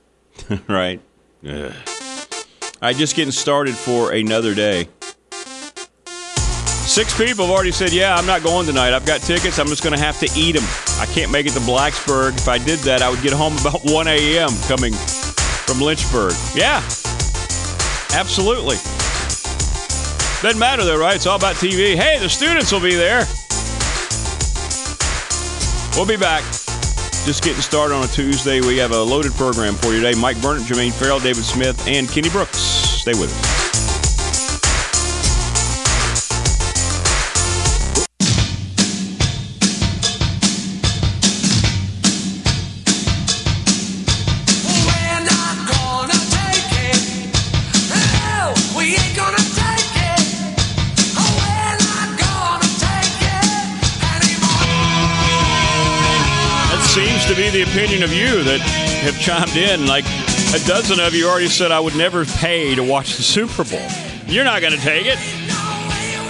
right? 0.68 1.02
Ugh. 1.48 1.74
All 1.74 2.90
right, 2.90 2.96
just 2.96 3.16
getting 3.16 3.32
started 3.32 3.74
for 3.76 4.12
another 4.12 4.54
day. 4.54 4.88
Six 6.86 7.18
people 7.18 7.46
have 7.46 7.54
already 7.54 7.72
said, 7.72 7.92
"Yeah, 7.92 8.14
I'm 8.16 8.26
not 8.26 8.44
going 8.44 8.68
tonight. 8.68 8.94
I've 8.94 9.06
got 9.06 9.22
tickets. 9.22 9.58
I'm 9.58 9.68
just 9.68 9.84
going 9.84 9.96
to 9.96 10.04
have 10.04 10.20
to 10.20 10.30
eat 10.38 10.52
them. 10.52 10.64
I 11.00 11.06
can't 11.08 11.32
make 11.32 11.46
it 11.48 11.54
to 11.54 11.60
Blacksburg. 11.60 12.34
If 12.38 12.48
I 12.48 12.58
did 12.58 12.80
that, 12.80 13.02
I 13.02 13.10
would 13.10 13.22
get 13.22 13.34
home 13.34 13.58
about 13.58 13.82
1 13.84 14.08
a.m. 14.08 14.50
coming 14.68 14.94
from 14.94 15.80
Lynchburg. 15.80 16.34
Yeah, 16.54 16.78
absolutely. 18.14 18.76
Doesn't 20.44 20.60
matter 20.60 20.84
though, 20.84 21.00
right? 21.00 21.16
It's 21.16 21.26
all 21.26 21.38
about 21.38 21.56
TV. 21.56 21.96
Hey, 21.96 22.20
the 22.20 22.30
students 22.30 22.72
will 22.72 22.82
be 22.82 22.96
there. 22.96 23.26
We'll 25.96 26.06
be 26.06 26.18
back. 26.18 26.44
Just 27.26 27.44
getting 27.44 27.62
started 27.62 27.96
on 27.96 28.04
a 28.04 28.08
Tuesday. 28.08 28.60
We 28.60 28.78
have 28.78 28.92
a 28.92 29.02
loaded 29.02 29.32
program 29.34 29.76
for 29.76 29.94
you 29.94 30.02
today. 30.02 30.20
Mike 30.20 30.42
Burnett, 30.42 30.64
Jermaine 30.68 30.92
Farrell, 30.92 31.20
David 31.20 31.46
Smith, 31.46 31.88
and 31.88 32.10
Kenny 32.10 32.30
Brooks. 32.30 32.58
Stay 32.58 33.14
with 33.14 33.32
us. 33.32 33.53
Opinion 57.74 58.04
of 58.04 58.14
you 58.14 58.44
that 58.44 58.60
have 58.60 59.20
chimed 59.20 59.56
in. 59.56 59.88
Like 59.88 60.06
a 60.54 60.64
dozen 60.68 61.00
of 61.00 61.16
you 61.16 61.28
already 61.28 61.48
said 61.48 61.72
I 61.72 61.80
would 61.80 61.96
never 61.96 62.24
pay 62.24 62.76
to 62.76 62.84
watch 62.84 63.18
the 63.18 63.24
Super 63.24 63.64
Bowl. 63.64 63.82
You're 64.28 64.44
not 64.44 64.62
going 64.62 64.74
to 64.74 64.80
take 64.80 65.08
it. 65.08 65.18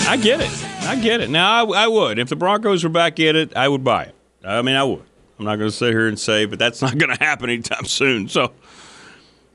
I 0.08 0.18
get 0.22 0.40
it. 0.40 0.50
I 0.88 0.96
get 0.96 1.20
it. 1.20 1.30
Now, 1.30 1.66
I, 1.66 1.84
I 1.84 1.88
would. 1.88 2.18
If 2.18 2.30
the 2.30 2.38
Broncos 2.38 2.86
were 2.86 2.90
back 2.90 3.20
in 3.20 3.36
it, 3.36 3.58
I 3.58 3.68
would 3.68 3.84
buy 3.84 4.04
it. 4.04 4.16
I 4.42 4.62
mean, 4.62 4.78
I 4.78 4.86
would. 4.86 5.04
I'm 5.38 5.44
not 5.44 5.58
going 5.58 5.70
to 5.70 5.76
sit 5.76 5.90
here 5.90 6.08
and 6.08 6.18
say, 6.18 6.46
but 6.46 6.60
that's 6.60 6.82
not 6.82 6.98
going 6.98 7.14
to 7.14 7.22
happen 7.22 7.50
anytime 7.50 7.84
soon. 7.84 8.30
So, 8.30 8.54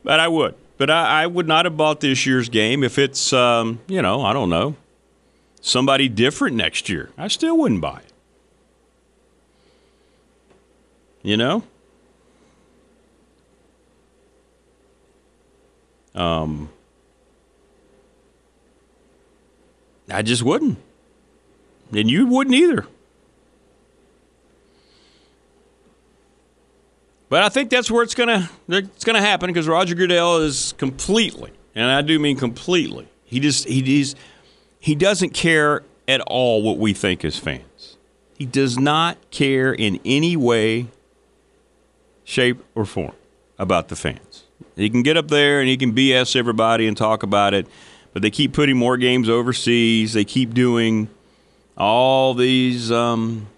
but 0.05 0.21
I 0.21 0.29
would. 0.29 0.57
But 0.77 0.91
I, 0.91 1.23
I 1.23 1.27
would 1.27 1.49
not 1.49 1.65
have 1.65 1.79
bought 1.79 2.01
this 2.01 2.27
year's 2.27 2.51
game 2.51 2.85
if 2.85 2.99
it's, 2.99 3.33
um, 3.33 3.81
you 3.87 4.03
know, 4.03 4.21
I 4.21 4.35
don't 4.35 4.51
know, 4.51 4.77
somebody 5.63 6.11
different 6.11 6.55
next 6.55 6.91
year. 6.91 7.09
I 7.17 7.29
still 7.29 7.57
wouldn't 7.57 7.81
buy 7.81 8.01
it. 8.01 8.13
You 11.23 11.39
know? 11.39 11.65
Um, 16.15 16.71
I 20.11 20.23
just 20.23 20.43
wouldn't. 20.43 20.79
And 21.93 22.11
you 22.11 22.27
wouldn't 22.27 22.55
either. 22.55 22.87
But 27.29 27.43
I 27.43 27.49
think 27.51 27.71
that's 27.71 27.91
where 27.91 28.03
it's 28.03 28.15
gonna 28.15 28.49
it's 28.69 29.05
gonna 29.05 29.21
happen 29.21 29.49
because 29.49 29.69
Roger 29.69 29.95
Goodell 29.95 30.39
is 30.39 30.75
completely, 30.79 31.53
and 31.75 31.91
I 31.91 32.01
do 32.01 32.19
mean 32.19 32.39
completely. 32.39 33.07
He 33.25 33.39
just 33.39 33.69
he 33.69 33.83
he's, 33.83 34.15
he 34.81 34.95
doesn't 34.95 35.35
care 35.35 35.83
at 36.07 36.23
all 36.23 36.63
what 36.63 36.79
we 36.79 36.95
think 36.95 37.25
as 37.25 37.39
fans. 37.39 37.99
He 38.39 38.47
does 38.47 38.79
not 38.79 39.19
care 39.31 39.75
in 39.75 40.01
any 40.07 40.37
way, 40.37 40.87
shape, 42.25 42.65
or 42.75 42.87
form 42.87 43.13
about 43.59 43.89
the 43.89 43.97
fans. 43.97 44.45
He 44.79 44.89
can 44.89 45.03
get 45.03 45.17
up 45.17 45.29
there 45.29 45.61
and 45.61 45.69
he 45.69 45.77
can 45.77 45.93
BS 45.93 46.37
everybody 46.37 46.87
and 46.87 46.97
talk 46.97 47.25
about 47.25 47.53
it, 47.53 47.67
but 48.13 48.23
they 48.23 48.31
keep 48.31 48.53
putting 48.53 48.77
more 48.77 48.97
games 48.97 49.29
overseas. 49.29 50.13
They 50.13 50.25
keep 50.25 50.55
doing 50.55 51.09
all 51.77 52.33
these, 52.33 52.93
um, 52.93 53.49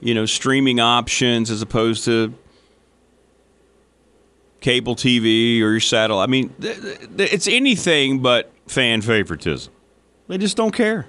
you 0.00 0.14
know, 0.14 0.24
streaming 0.24 0.80
options 0.80 1.50
as 1.50 1.60
opposed 1.60 2.04
to 2.06 2.32
cable 4.60 4.96
TV 4.96 5.60
or 5.60 5.70
your 5.70 5.80
satellite. 5.80 6.26
I 6.26 6.30
mean, 6.30 6.54
it's 6.58 7.46
anything 7.46 8.20
but 8.20 8.50
fan 8.66 9.02
favoritism. 9.02 9.72
They 10.26 10.38
just 10.38 10.56
don't 10.56 10.72
care. 10.72 11.06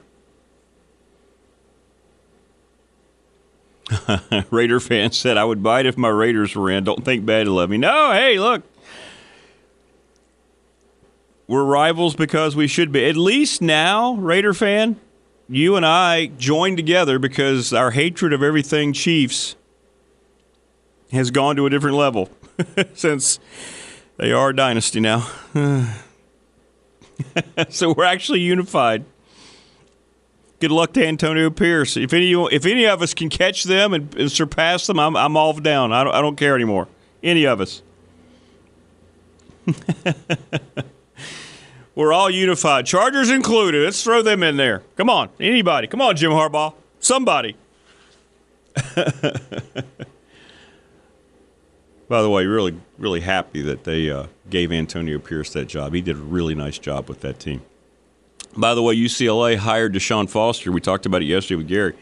Raider 4.51 4.79
fan 4.79 5.11
said, 5.11 5.37
I 5.37 5.43
would 5.43 5.63
buy 5.63 5.81
it 5.81 5.85
if 5.85 5.97
my 5.97 6.09
Raiders 6.09 6.55
were 6.55 6.69
in. 6.69 6.83
Don't 6.83 7.03
think 7.05 7.25
badly 7.25 7.63
of 7.63 7.69
me. 7.69 7.77
No, 7.77 8.11
hey, 8.11 8.39
look. 8.39 8.63
We're 11.47 11.63
rivals 11.63 12.15
because 12.15 12.55
we 12.55 12.67
should 12.67 12.91
be. 12.91 13.07
At 13.07 13.15
least 13.15 13.61
now, 13.61 14.15
Raider 14.15 14.53
fan, 14.53 14.99
you 15.47 15.77
and 15.77 15.85
I 15.85 16.27
joined 16.37 16.75
together 16.75 17.19
because 17.19 17.71
our 17.71 17.91
hatred 17.91 18.33
of 18.33 18.43
everything 18.43 18.91
Chiefs 18.91 19.55
has 21.11 21.31
gone 21.31 21.55
to 21.55 21.65
a 21.65 21.69
different 21.69 21.95
level 21.95 22.29
since 22.93 23.39
they 24.17 24.33
are 24.33 24.49
a 24.49 24.55
dynasty 24.55 24.99
now. 24.99 25.25
so 27.69 27.93
we're 27.93 28.03
actually 28.03 28.41
unified. 28.41 29.05
Good 30.59 30.71
luck 30.71 30.93
to 30.93 31.05
Antonio 31.05 31.51
Pierce. 31.51 31.97
If 31.97 32.13
any 32.13 32.31
if 32.33 32.65
any 32.65 32.85
of 32.87 33.01
us 33.01 33.13
can 33.13 33.29
catch 33.29 33.63
them 33.63 33.93
and, 33.93 34.15
and 34.15 34.31
surpass 34.31 34.87
them, 34.87 34.99
I'm 34.99 35.15
I'm 35.15 35.37
all 35.37 35.53
down. 35.53 35.93
I 35.93 36.03
don't, 36.03 36.13
I 36.15 36.21
don't 36.21 36.35
care 36.35 36.55
anymore. 36.55 36.87
Any 37.21 37.45
of 37.45 37.61
us. 37.61 37.83
We're 41.95 42.13
all 42.13 42.29
unified. 42.29 42.85
Chargers 42.85 43.29
included. 43.29 43.83
Let's 43.83 44.03
throw 44.03 44.21
them 44.21 44.43
in 44.43 44.57
there. 44.57 44.83
Come 44.95 45.09
on. 45.09 45.29
Anybody. 45.39 45.87
Come 45.87 46.01
on, 46.01 46.15
Jim 46.15 46.31
Harbaugh. 46.31 46.73
Somebody. 46.99 47.55
By 52.07 52.21
the 52.21 52.29
way, 52.29 52.45
really, 52.45 52.79
really 52.97 53.21
happy 53.21 53.61
that 53.63 53.83
they 53.83 54.09
uh, 54.09 54.27
gave 54.49 54.71
Antonio 54.71 55.19
Pierce 55.19 55.51
that 55.53 55.65
job. 55.65 55.93
He 55.93 56.01
did 56.01 56.15
a 56.15 56.19
really 56.19 56.55
nice 56.55 56.77
job 56.77 57.09
with 57.09 57.21
that 57.21 57.39
team. 57.39 57.61
By 58.57 58.73
the 58.73 58.81
way, 58.81 58.95
UCLA 58.95 59.55
hired 59.55 59.93
Deshaun 59.93 60.27
Foster. 60.27 60.71
We 60.71 60.81
talked 60.81 61.05
about 61.05 61.21
it 61.21 61.25
yesterday 61.25 61.57
with 61.57 61.67
Gary. 61.67 61.93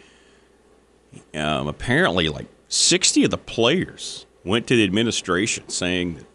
Um, 1.33 1.67
apparently, 1.67 2.29
like 2.29 2.47
60 2.69 3.25
of 3.25 3.31
the 3.31 3.37
players 3.37 4.25
went 4.45 4.65
to 4.67 4.75
the 4.77 4.85
administration 4.85 5.67
saying, 5.67 6.25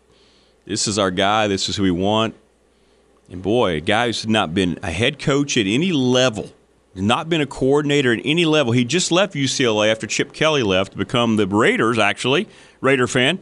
This 0.66 0.86
is 0.86 0.98
our 0.98 1.10
guy. 1.10 1.46
This 1.46 1.70
is 1.70 1.76
who 1.76 1.84
we 1.84 1.90
want. 1.90 2.34
And 3.30 3.40
boy, 3.40 3.76
a 3.76 3.80
guy 3.80 4.06
who's 4.06 4.26
not 4.26 4.52
been 4.52 4.78
a 4.82 4.90
head 4.90 5.18
coach 5.18 5.56
at 5.56 5.66
any 5.66 5.92
level, 5.92 6.50
not 6.94 7.30
been 7.30 7.40
a 7.40 7.46
coordinator 7.46 8.12
at 8.12 8.20
any 8.22 8.44
level. 8.44 8.72
He 8.72 8.84
just 8.84 9.10
left 9.10 9.34
UCLA 9.34 9.90
after 9.90 10.06
Chip 10.06 10.34
Kelly 10.34 10.62
left 10.62 10.92
to 10.92 10.98
become 10.98 11.36
the 11.36 11.46
Raiders, 11.46 11.98
actually, 11.98 12.46
Raider 12.82 13.06
fan, 13.06 13.38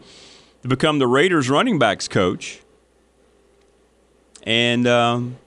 to 0.62 0.68
become 0.68 1.00
the 1.00 1.08
Raiders 1.08 1.50
running 1.50 1.78
backs 1.78 2.06
coach. 2.06 2.60
And 4.44 4.86
um, 4.86 5.38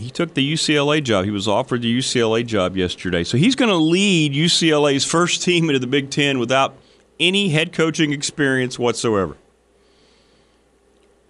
he 0.00 0.10
took 0.10 0.34
the 0.34 0.52
UCLA 0.52 1.02
job. 1.02 1.24
He 1.24 1.30
was 1.30 1.46
offered 1.46 1.82
the 1.82 1.98
UCLA 1.98 2.44
job 2.46 2.76
yesterday. 2.76 3.22
So 3.22 3.36
he's 3.36 3.54
going 3.54 3.68
to 3.68 3.76
lead 3.76 4.32
UCLA's 4.32 5.04
first 5.04 5.42
team 5.42 5.68
into 5.68 5.78
the 5.78 5.86
Big 5.86 6.10
Ten 6.10 6.38
without 6.38 6.74
any 7.18 7.50
head 7.50 7.72
coaching 7.72 8.12
experience 8.12 8.78
whatsoever. 8.78 9.36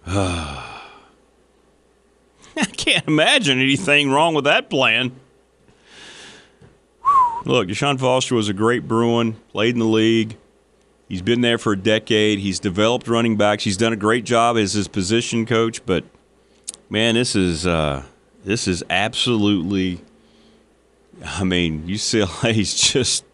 I 0.07 0.65
can't 2.77 3.07
imagine 3.07 3.59
anything 3.59 4.09
wrong 4.09 4.33
with 4.33 4.45
that 4.45 4.69
plan. 4.69 5.11
Look, 7.43 7.67
Deshaun 7.67 7.99
Foster 7.99 8.35
was 8.35 8.49
a 8.49 8.53
great 8.53 8.87
Bruin, 8.87 9.33
played 9.49 9.75
in 9.75 9.79
the 9.79 9.85
league. 9.85 10.37
He's 11.09 11.21
been 11.21 11.41
there 11.41 11.57
for 11.57 11.73
a 11.73 11.77
decade. 11.77 12.39
He's 12.39 12.59
developed 12.59 13.07
running 13.07 13.35
backs. 13.35 13.65
He's 13.65 13.77
done 13.77 13.91
a 13.91 13.97
great 13.97 14.23
job 14.23 14.55
as 14.55 14.73
his 14.73 14.87
position 14.87 15.45
coach. 15.45 15.85
But 15.85 16.05
man, 16.89 17.15
this 17.15 17.35
is 17.35 17.67
uh, 17.67 18.03
this 18.43 18.67
is 18.67 18.83
absolutely. 18.89 20.01
I 21.23 21.43
mean, 21.43 21.87
UCLA's 21.87 22.73
just. 22.91 23.25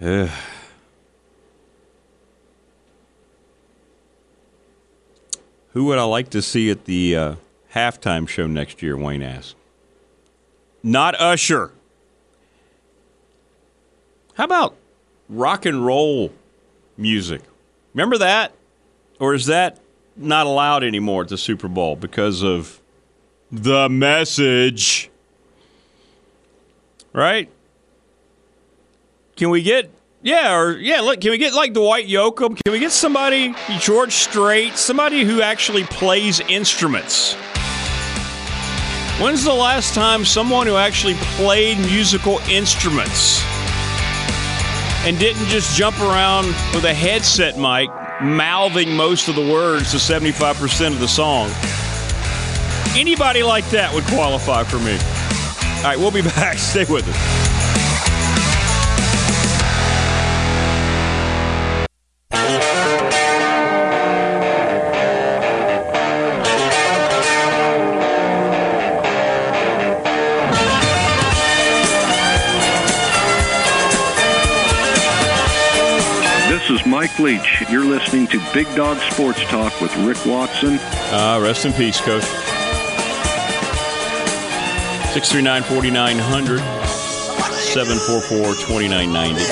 Uh, 0.00 0.28
who 5.72 5.84
would 5.86 5.98
I 5.98 6.04
like 6.04 6.30
to 6.30 6.40
see 6.42 6.70
at 6.70 6.84
the 6.84 7.16
uh, 7.16 7.34
halftime 7.74 8.28
show 8.28 8.46
next 8.46 8.82
year? 8.82 8.96
Wayne 8.96 9.22
asked. 9.22 9.56
Not 10.82 11.18
Usher. 11.20 11.72
How 14.34 14.44
about 14.44 14.76
rock 15.28 15.64
and 15.64 15.84
roll 15.84 16.32
music? 16.96 17.40
Remember 17.94 18.18
that? 18.18 18.52
Or 19.18 19.34
is 19.34 19.46
that 19.46 19.80
not 20.16 20.46
allowed 20.46 20.84
anymore 20.84 21.22
at 21.22 21.28
the 21.28 21.38
Super 21.38 21.68
Bowl 21.68 21.96
because 21.96 22.42
of 22.42 22.80
the 23.54 23.88
message? 23.88 25.10
Right? 27.12 27.48
Can 29.36 29.50
we 29.50 29.62
get 29.62 29.90
yeah, 30.22 30.56
or 30.56 30.78
yeah, 30.78 31.00
look, 31.00 31.20
can 31.20 31.32
we 31.32 31.38
get 31.38 31.52
like 31.52 31.74
Dwight 31.74 32.06
Yoakam? 32.06 32.58
Can 32.64 32.72
we 32.72 32.78
get 32.78 32.92
somebody, 32.92 33.54
George 33.78 34.14
Strait, 34.14 34.72
somebody 34.76 35.22
who 35.22 35.42
actually 35.42 35.84
plays 35.84 36.40
instruments? 36.40 37.34
When's 39.20 39.44
the 39.44 39.52
last 39.52 39.94
time 39.94 40.24
someone 40.24 40.66
who 40.66 40.76
actually 40.76 41.14
played 41.36 41.78
musical 41.78 42.38
instruments 42.48 43.44
and 45.04 45.18
didn't 45.18 45.46
just 45.46 45.76
jump 45.76 46.00
around 46.00 46.46
with 46.74 46.84
a 46.84 46.94
headset 46.94 47.58
mic 47.58 47.90
mouthing 48.22 48.96
most 48.96 49.28
of 49.28 49.34
the 49.34 49.52
words 49.52 49.90
to 49.90 49.98
75% 49.98 50.86
of 50.88 51.00
the 51.00 51.08
song? 51.08 51.50
Anybody 52.96 53.42
like 53.42 53.68
that 53.70 53.92
would 53.92 54.04
qualify 54.04 54.62
for 54.62 54.78
me. 54.78 54.92
All 55.78 55.90
right, 55.90 55.98
we'll 55.98 56.12
be 56.12 56.22
back. 56.36 56.58
Stay 56.58 56.84
with 56.84 57.06
us. 57.08 57.44
This 76.48 76.80
is 76.80 76.86
Mike 76.86 77.18
Leach. 77.18 77.64
You're 77.68 77.84
listening 77.84 78.26
to 78.28 78.40
Big 78.54 78.66
Dog 78.74 78.98
Sports 79.12 79.42
Talk 79.44 79.78
with 79.80 79.94
Rick 79.98 80.24
Watson. 80.24 80.78
Uh, 81.12 81.40
rest 81.42 81.66
in 81.66 81.72
peace, 81.72 82.00
Coach. 82.00 82.24
639 85.14 85.62
4900 85.62 86.58
744 86.58 88.54
2990. 88.66 89.44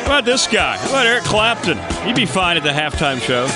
How 0.00 0.06
about 0.06 0.24
this 0.24 0.46
guy? 0.46 0.76
How 0.76 0.88
about 0.88 1.06
Eric 1.06 1.24
Clapton? 1.24 1.78
He'd 2.04 2.16
be 2.16 2.26
fine 2.26 2.56
at 2.56 2.64
the 2.64 2.70
halftime 2.70 3.20
show. 3.20 3.46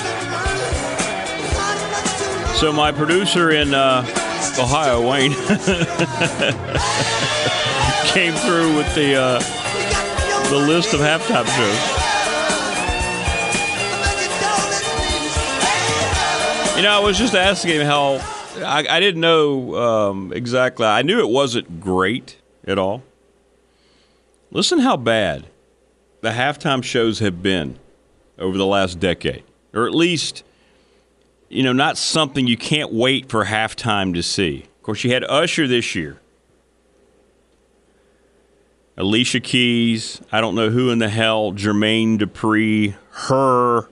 So, 2.55 2.71
my 2.71 2.91
producer 2.91 3.51
in 3.51 3.73
uh, 3.73 4.05
Ohio, 4.57 5.07
Wayne, 5.07 5.33
came 8.13 8.33
through 8.33 8.75
with 8.75 8.93
the. 8.95 9.15
Uh, 9.15 9.41
the 10.49 10.57
list 10.57 10.93
of 10.93 11.01
halftime 11.01 11.45
shows. 11.45 11.97
You 16.77 16.83
know, 16.83 16.91
I 16.91 16.99
was 16.99 17.17
just 17.17 17.35
asking 17.35 17.71
him 17.71 17.85
how 17.85 18.19
I, 18.63 18.85
I 18.89 18.99
didn't 18.99 19.21
know 19.21 19.75
um, 19.75 20.33
exactly. 20.33 20.85
I 20.85 21.01
knew 21.01 21.19
it 21.19 21.29
wasn't 21.29 21.79
great 21.79 22.37
at 22.65 22.77
all. 22.77 23.03
Listen 24.51 24.79
how 24.79 24.97
bad 24.97 25.47
the 26.21 26.29
halftime 26.29 26.83
shows 26.83 27.19
have 27.19 27.41
been 27.43 27.77
over 28.39 28.57
the 28.57 28.65
last 28.65 28.99
decade, 28.99 29.43
or 29.73 29.85
at 29.87 29.93
least, 29.93 30.43
you 31.49 31.63
know, 31.63 31.73
not 31.73 31.97
something 31.97 32.47
you 32.47 32.57
can't 32.57 32.93
wait 32.93 33.29
for 33.29 33.45
halftime 33.45 34.13
to 34.13 34.23
see. 34.23 34.63
Of 34.63 34.83
course, 34.83 35.03
you 35.03 35.11
had 35.11 35.23
Usher 35.23 35.67
this 35.67 35.95
year. 35.95 36.19
Alicia 38.99 39.39
Keys, 39.39 40.21
I 40.31 40.41
don't 40.41 40.55
know 40.55 40.69
who 40.71 40.89
in 40.89 40.97
the 40.97 41.09
hell, 41.09 41.51
Jermaine 41.51 42.17
Dupri, 42.17 42.95
her, 43.11 43.87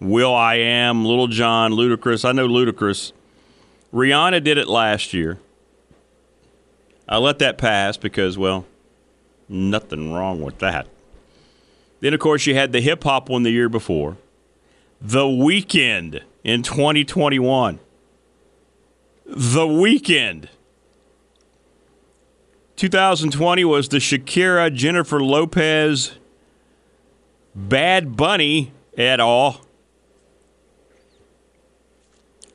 Will 0.00 0.34
I 0.34 0.56
Am, 0.56 1.04
Lil 1.04 1.28
Jon, 1.28 1.72
Ludacris. 1.72 2.24
I 2.28 2.32
know 2.32 2.46
Ludacris. 2.46 3.12
Rihanna 3.92 4.42
did 4.42 4.58
it 4.58 4.68
last 4.68 5.12
year. 5.12 5.38
I 7.08 7.18
let 7.18 7.38
that 7.40 7.58
pass 7.58 7.96
because, 7.96 8.38
well, 8.38 8.64
nothing 9.48 10.12
wrong 10.12 10.40
with 10.40 10.58
that. 10.60 10.86
Then, 12.00 12.14
of 12.14 12.20
course, 12.20 12.46
you 12.46 12.54
had 12.54 12.72
the 12.72 12.80
hip 12.80 13.04
hop 13.04 13.28
one 13.28 13.42
the 13.42 13.50
year 13.50 13.68
before. 13.68 14.16
The 15.00 15.24
Weeknd 15.24 16.22
in 16.42 16.62
2021. 16.62 17.80
The 19.26 19.66
Weeknd. 19.66 20.48
2020 22.76 23.64
was 23.64 23.88
the 23.88 23.98
Shakira 23.98 24.72
Jennifer 24.74 25.22
Lopez 25.22 26.12
Bad 27.54 28.16
Bunny 28.16 28.72
et 28.96 29.20
al. 29.20 29.60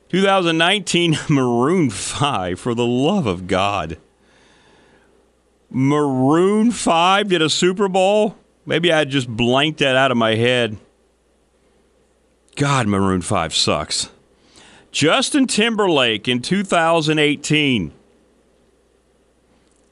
2019 0.08 1.16
Maroon 1.28 1.90
5 1.90 2.58
for 2.58 2.74
the 2.74 2.86
love 2.86 3.26
of 3.26 3.46
God. 3.46 3.98
Maroon 5.70 6.70
5 6.70 7.28
did 7.28 7.42
a 7.42 7.50
Super 7.50 7.88
Bowl? 7.88 8.36
Maybe 8.64 8.92
I 8.92 9.04
just 9.04 9.28
blanked 9.28 9.80
that 9.80 9.96
out 9.96 10.10
of 10.10 10.16
my 10.16 10.34
head. 10.34 10.78
God, 12.56 12.88
Maroon 12.88 13.22
5 13.22 13.54
sucks. 13.54 14.10
Justin 14.90 15.46
Timberlake 15.46 16.26
in 16.26 16.40
2018 16.40 17.92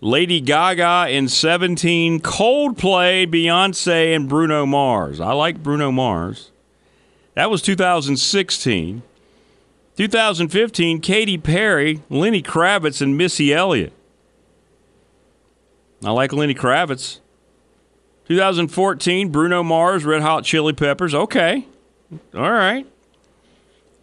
Lady 0.03 0.41
Gaga 0.41 1.07
in 1.11 1.27
17, 1.27 2.21
Coldplay, 2.21 3.27
Beyonce, 3.27 4.15
and 4.15 4.29
Bruno 4.29 4.67
Mars. 4.67 5.21
I 5.21 5.33
like 5.33 5.63
Bruno 5.63 5.91
Mars. 5.91 6.51
That 7.35 7.51
was 7.51 7.63
2016. 7.63 9.03
2015, 9.97 11.01
Katy 11.01 11.39
Perry, 11.39 12.03
Lenny 12.11 12.43
Kravitz, 12.43 13.01
and 13.01 13.17
Missy 13.17 13.53
Elliott. 13.53 13.93
I 16.05 16.11
like 16.11 16.33
Lenny 16.33 16.55
Kravitz. 16.55 17.21
2014, 18.29 19.31
Bruno 19.31 19.63
Mars, 19.63 20.05
Red 20.05 20.21
Hot 20.21 20.45
Chili 20.45 20.73
Peppers. 20.73 21.15
Okay. 21.15 21.67
All 22.35 22.53
right. 22.53 22.87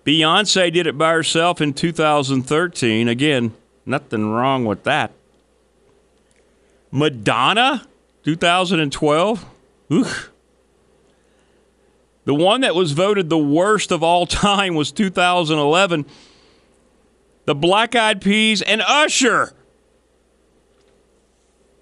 Beyonce 0.06 0.71
did 0.73 0.88
it 0.88 0.97
by 0.97 1.12
herself 1.13 1.62
in 1.62 1.73
2013. 1.73 3.08
Again, 3.08 3.53
nothing 3.86 4.32
wrong 4.32 4.65
with 4.65 4.84
that. 4.84 5.12
Madonna, 6.91 7.86
2012. 8.23 9.45
Oof. 9.91 10.32
The 12.25 12.33
one 12.33 12.62
that 12.62 12.75
was 12.75 12.93
voted 12.93 13.29
the 13.29 13.38
worst 13.38 13.91
of 13.91 14.03
all 14.03 14.25
time 14.27 14.75
was 14.75 14.91
2011. 14.91 16.05
The 17.45 17.55
Black 17.55 17.95
Eyed 17.95 18.21
Peas 18.21 18.62
and 18.62 18.81
Usher, 18.81 19.51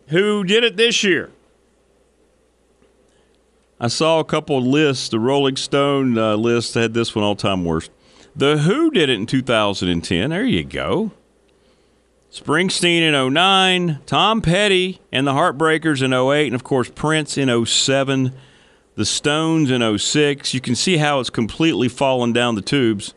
who 0.08 0.43
did 0.43 0.63
it 0.63 0.75
this 0.75 1.04
year. 1.04 1.32
I 3.80 3.88
saw 3.88 4.19
a 4.19 4.23
couple 4.23 4.62
lists. 4.62 5.10
The 5.10 5.19
Rolling 5.19 5.56
Stone 5.56 6.17
uh, 6.17 6.36
list 6.36 6.75
had 6.75 6.93
this 6.93 7.15
one 7.15 7.23
all 7.23 7.36
time 7.36 7.65
worst. 7.65 7.91
The 8.36 8.60
Who 8.60 8.91
did 8.91 9.10
it 9.10 9.19
in 9.19 9.25
2010. 9.25 10.30
There 10.30 10.43
you 10.43 10.63
go. 10.63 11.12
Springsteen 12.32 13.01
in 13.01 13.34
09, 13.34 13.99
Tom 14.06 14.41
Petty 14.41 15.01
and 15.12 15.27
the 15.27 15.34
Heartbreakers 15.34 16.01
in 16.01 16.13
08, 16.13 16.45
and 16.45 16.56
of 16.56 16.63
course 16.63 16.89
Prince 16.89 17.38
in 17.38 17.65
07, 17.65 18.34
the 19.01 19.05
Stones 19.05 19.71
in 19.71 19.97
06. 19.97 20.53
You 20.53 20.61
can 20.61 20.75
see 20.75 20.97
how 20.97 21.19
it's 21.19 21.31
completely 21.31 21.87
fallen 21.87 22.33
down 22.33 22.53
the 22.53 22.61
tubes. 22.61 23.15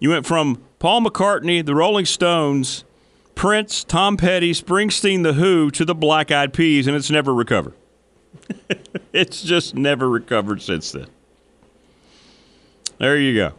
You 0.00 0.10
went 0.10 0.26
from 0.26 0.60
Paul 0.80 1.02
McCartney, 1.02 1.64
the 1.64 1.76
Rolling 1.76 2.04
Stones, 2.04 2.82
Prince, 3.36 3.84
Tom 3.84 4.16
Petty, 4.16 4.52
Springsteen, 4.52 5.22
The 5.22 5.34
Who, 5.34 5.70
to 5.70 5.84
the 5.84 5.94
Black 5.94 6.32
Eyed 6.32 6.52
Peas, 6.52 6.88
and 6.88 6.96
it's 6.96 7.12
never 7.12 7.32
recovered. 7.32 7.74
it's 9.12 9.40
just 9.44 9.76
never 9.76 10.08
recovered 10.10 10.62
since 10.62 10.90
then. 10.90 11.06
There 12.98 13.16
you 13.16 13.36
go. 13.36 13.52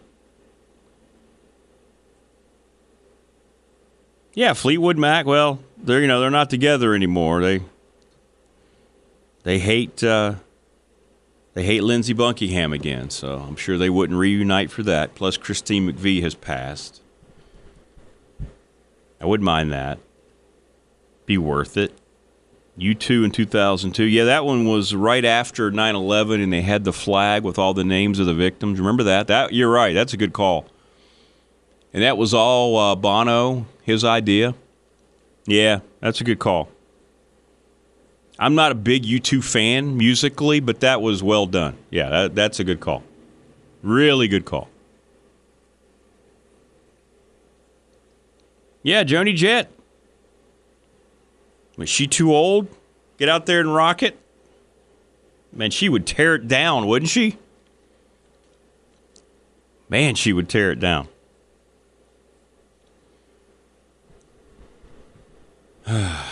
Yeah, 4.33 4.51
Fleetwood 4.51 4.97
Mac. 4.97 5.25
Well, 5.25 5.59
they're 5.77 6.01
you 6.01 6.07
know 6.07 6.19
they're 6.19 6.29
not 6.29 6.49
together 6.49 6.93
anymore. 6.93 7.39
They 7.39 7.61
they 9.43 9.59
hate 9.59 10.03
uh, 10.03 10.35
they 11.59 11.65
hate 11.65 11.83
Lindsey 11.83 12.13
Buckingham 12.13 12.71
again. 12.71 13.09
So 13.09 13.45
I'm 13.45 13.57
sure 13.57 13.77
they 13.77 13.89
wouldn't 13.89 14.17
reunite 14.17 14.71
for 14.71 14.81
that. 14.83 15.13
Plus, 15.13 15.35
Christine 15.35 15.91
McVie 15.91 16.21
has 16.21 16.33
passed. 16.33 17.01
I 19.19 19.25
wouldn't 19.25 19.43
mind 19.43 19.69
that. 19.73 19.99
Be 21.25 21.37
worth 21.37 21.75
it. 21.75 21.91
U2 22.79 23.25
in 23.25 23.31
2002. 23.31 24.05
Yeah, 24.05 24.23
that 24.23 24.45
one 24.45 24.69
was 24.69 24.95
right 24.95 25.25
after 25.25 25.69
9/11, 25.69 26.41
and 26.41 26.53
they 26.53 26.61
had 26.61 26.85
the 26.85 26.93
flag 26.93 27.43
with 27.43 27.59
all 27.59 27.73
the 27.73 27.83
names 27.83 28.19
of 28.19 28.25
the 28.25 28.33
victims. 28.33 28.79
Remember 28.79 29.03
that? 29.03 29.27
That 29.27 29.51
you're 29.51 29.69
right. 29.69 29.93
That's 29.93 30.13
a 30.13 30.17
good 30.17 30.31
call. 30.31 30.65
And 31.91 32.01
that 32.01 32.17
was 32.17 32.33
all 32.33 32.77
uh, 32.77 32.95
Bono, 32.95 33.65
his 33.83 34.05
idea. 34.05 34.55
Yeah, 35.45 35.81
that's 35.99 36.21
a 36.21 36.23
good 36.23 36.39
call. 36.39 36.69
I'm 38.39 38.55
not 38.55 38.71
a 38.71 38.75
big 38.75 39.03
U2 39.03 39.43
fan 39.43 39.97
musically, 39.97 40.61
but 40.61 40.79
that 40.79 41.01
was 41.01 41.21
well 41.21 41.45
done. 41.45 41.77
Yeah, 41.89 42.09
that, 42.09 42.35
that's 42.35 42.61
a 42.61 42.63
good 42.63 42.79
call. 42.79 43.03
Really 43.83 44.29
good 44.29 44.45
call. 44.45 44.69
Yeah, 48.81 49.03
Joan 49.03 49.35
Jett. 49.35 49.69
Was 51.75 51.89
she 51.89 52.07
too 52.07 52.33
old? 52.33 52.69
Get 53.17 53.27
out 53.27 53.45
there 53.45 53.59
and 53.59 53.75
rock 53.75 54.01
it? 54.01 54.17
Man, 55.51 55.69
she 55.69 55.89
would 55.89 56.07
tear 56.07 56.35
it 56.35 56.47
down, 56.47 56.87
wouldn't 56.87 57.09
she? 57.09 57.37
Man, 59.89 60.15
she 60.15 60.31
would 60.31 60.47
tear 60.47 60.71
it 60.71 60.79
down. 60.79 61.09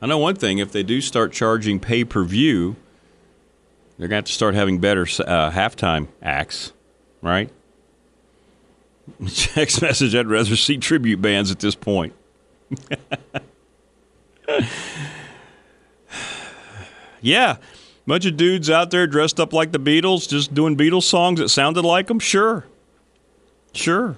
I 0.00 0.06
know 0.06 0.18
one 0.18 0.36
thing: 0.36 0.58
if 0.58 0.72
they 0.72 0.82
do 0.82 1.00
start 1.00 1.32
charging 1.32 1.80
pay 1.80 2.04
per 2.04 2.24
view, 2.24 2.76
they're 3.96 4.08
going 4.08 4.10
to 4.10 4.16
have 4.16 4.24
to 4.26 4.32
start 4.32 4.54
having 4.54 4.78
better 4.78 5.02
uh, 5.02 5.50
halftime 5.50 6.08
acts, 6.22 6.72
right? 7.22 7.50
Text 9.34 9.80
message: 9.80 10.14
I'd 10.14 10.26
rather 10.26 10.56
see 10.56 10.76
tribute 10.76 11.22
bands 11.22 11.50
at 11.50 11.60
this 11.60 11.74
point. 11.74 12.12
yeah, 17.22 17.56
bunch 18.06 18.26
of 18.26 18.36
dudes 18.36 18.68
out 18.68 18.90
there 18.90 19.06
dressed 19.06 19.40
up 19.40 19.52
like 19.54 19.72
the 19.72 19.80
Beatles, 19.80 20.28
just 20.28 20.52
doing 20.52 20.76
Beatles 20.76 21.04
songs 21.04 21.40
that 21.40 21.48
sounded 21.48 21.84
like 21.84 22.08
them. 22.08 22.18
Sure, 22.18 22.66
sure. 23.72 24.16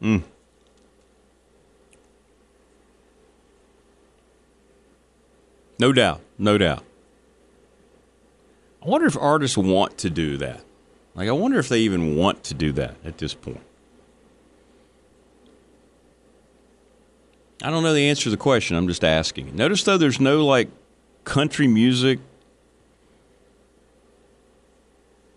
Hmm. 0.00 0.18
No 5.78 5.92
doubt. 5.92 6.20
No 6.38 6.58
doubt. 6.58 6.84
I 8.82 8.88
wonder 8.88 9.06
if 9.06 9.16
artists 9.16 9.56
want 9.56 9.98
to 9.98 10.10
do 10.10 10.36
that. 10.36 10.62
Like, 11.14 11.28
I 11.28 11.32
wonder 11.32 11.58
if 11.58 11.68
they 11.68 11.80
even 11.80 12.16
want 12.16 12.44
to 12.44 12.54
do 12.54 12.72
that 12.72 12.96
at 13.04 13.18
this 13.18 13.34
point. 13.34 13.60
I 17.62 17.70
don't 17.70 17.82
know 17.82 17.94
the 17.94 18.08
answer 18.08 18.24
to 18.24 18.30
the 18.30 18.36
question. 18.36 18.76
I'm 18.76 18.88
just 18.88 19.04
asking. 19.04 19.56
Notice, 19.56 19.84
though, 19.84 19.96
there's 19.96 20.20
no 20.20 20.44
like 20.44 20.68
country 21.24 21.66
music 21.66 22.18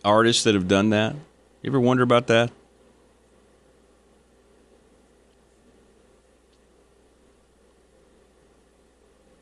artists 0.04 0.44
that 0.44 0.54
have 0.54 0.68
done 0.68 0.90
that. 0.90 1.16
You 1.62 1.72
ever 1.72 1.80
wonder 1.80 2.04
about 2.04 2.28
that? 2.28 2.52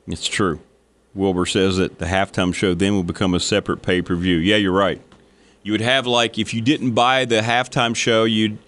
It's 0.07 0.27
true. 0.27 0.59
Wilbur 1.15 1.45
says 1.45 1.77
that 1.77 1.97
the 1.97 2.05
halftime 2.05 2.53
show 2.53 2.73
then 2.73 2.93
will 2.93 3.03
become 3.03 3.33
a 3.33 3.39
separate 3.39 3.81
pay 3.81 4.01
per 4.01 4.15
view. 4.15 4.37
Yeah, 4.37 4.57
you're 4.57 4.71
right. 4.71 5.01
You 5.63 5.71
would 5.71 5.81
have 5.81 6.05
like 6.05 6.37
if 6.37 6.53
you 6.53 6.61
didn't 6.61 6.91
buy 6.91 7.25
the 7.25 7.41
halftime 7.41 7.95
show, 7.95 8.25
you'd 8.25 8.59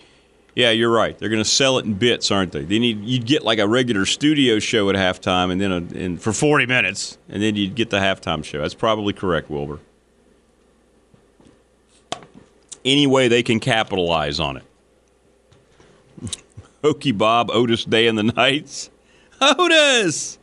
yeah, 0.57 0.71
you're 0.71 0.89
right. 0.89 1.15
They're 1.15 1.29
going 1.29 1.43
to 1.43 1.47
sell 1.47 1.77
it 1.77 1.85
in 1.85 1.93
bits, 1.93 2.31
aren't 2.31 2.51
they? 2.51 2.63
Then 2.63 2.81
you'd, 2.81 3.03
you'd 3.03 3.25
get 3.27 3.43
like 3.43 3.59
a 3.59 3.67
regular 3.67 4.07
studio 4.07 4.57
show 4.57 4.89
at 4.89 4.95
halftime, 4.95 5.51
and 5.51 5.61
then 5.61 5.71
a, 5.71 5.75
and 6.03 6.19
for 6.19 6.33
40 6.33 6.65
minutes, 6.65 7.19
and 7.29 7.43
then 7.43 7.55
you'd 7.55 7.75
get 7.75 7.91
the 7.91 7.99
halftime 7.99 8.43
show. 8.43 8.61
That's 8.61 8.73
probably 8.73 9.13
correct, 9.13 9.51
Wilbur. 9.51 9.79
Any 12.83 13.05
way 13.05 13.27
they 13.27 13.43
can 13.43 13.59
capitalize 13.59 14.39
on 14.39 14.57
it. 14.57 14.63
Hokey 16.83 17.11
Bob, 17.11 17.51
Otis 17.51 17.85
Day 17.85 18.07
and 18.07 18.17
the 18.17 18.23
Knights. 18.23 18.89
Otis! 19.39 20.39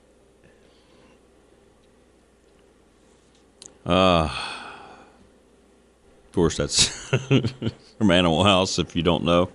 Uh, 3.85 4.31
of 6.27 6.33
course, 6.33 6.57
that's 6.57 6.89
from 7.99 8.11
Animal 8.11 8.45
House, 8.45 8.79
if 8.79 8.97
you 8.97 9.03
don't 9.03 9.25
know. 9.25 9.51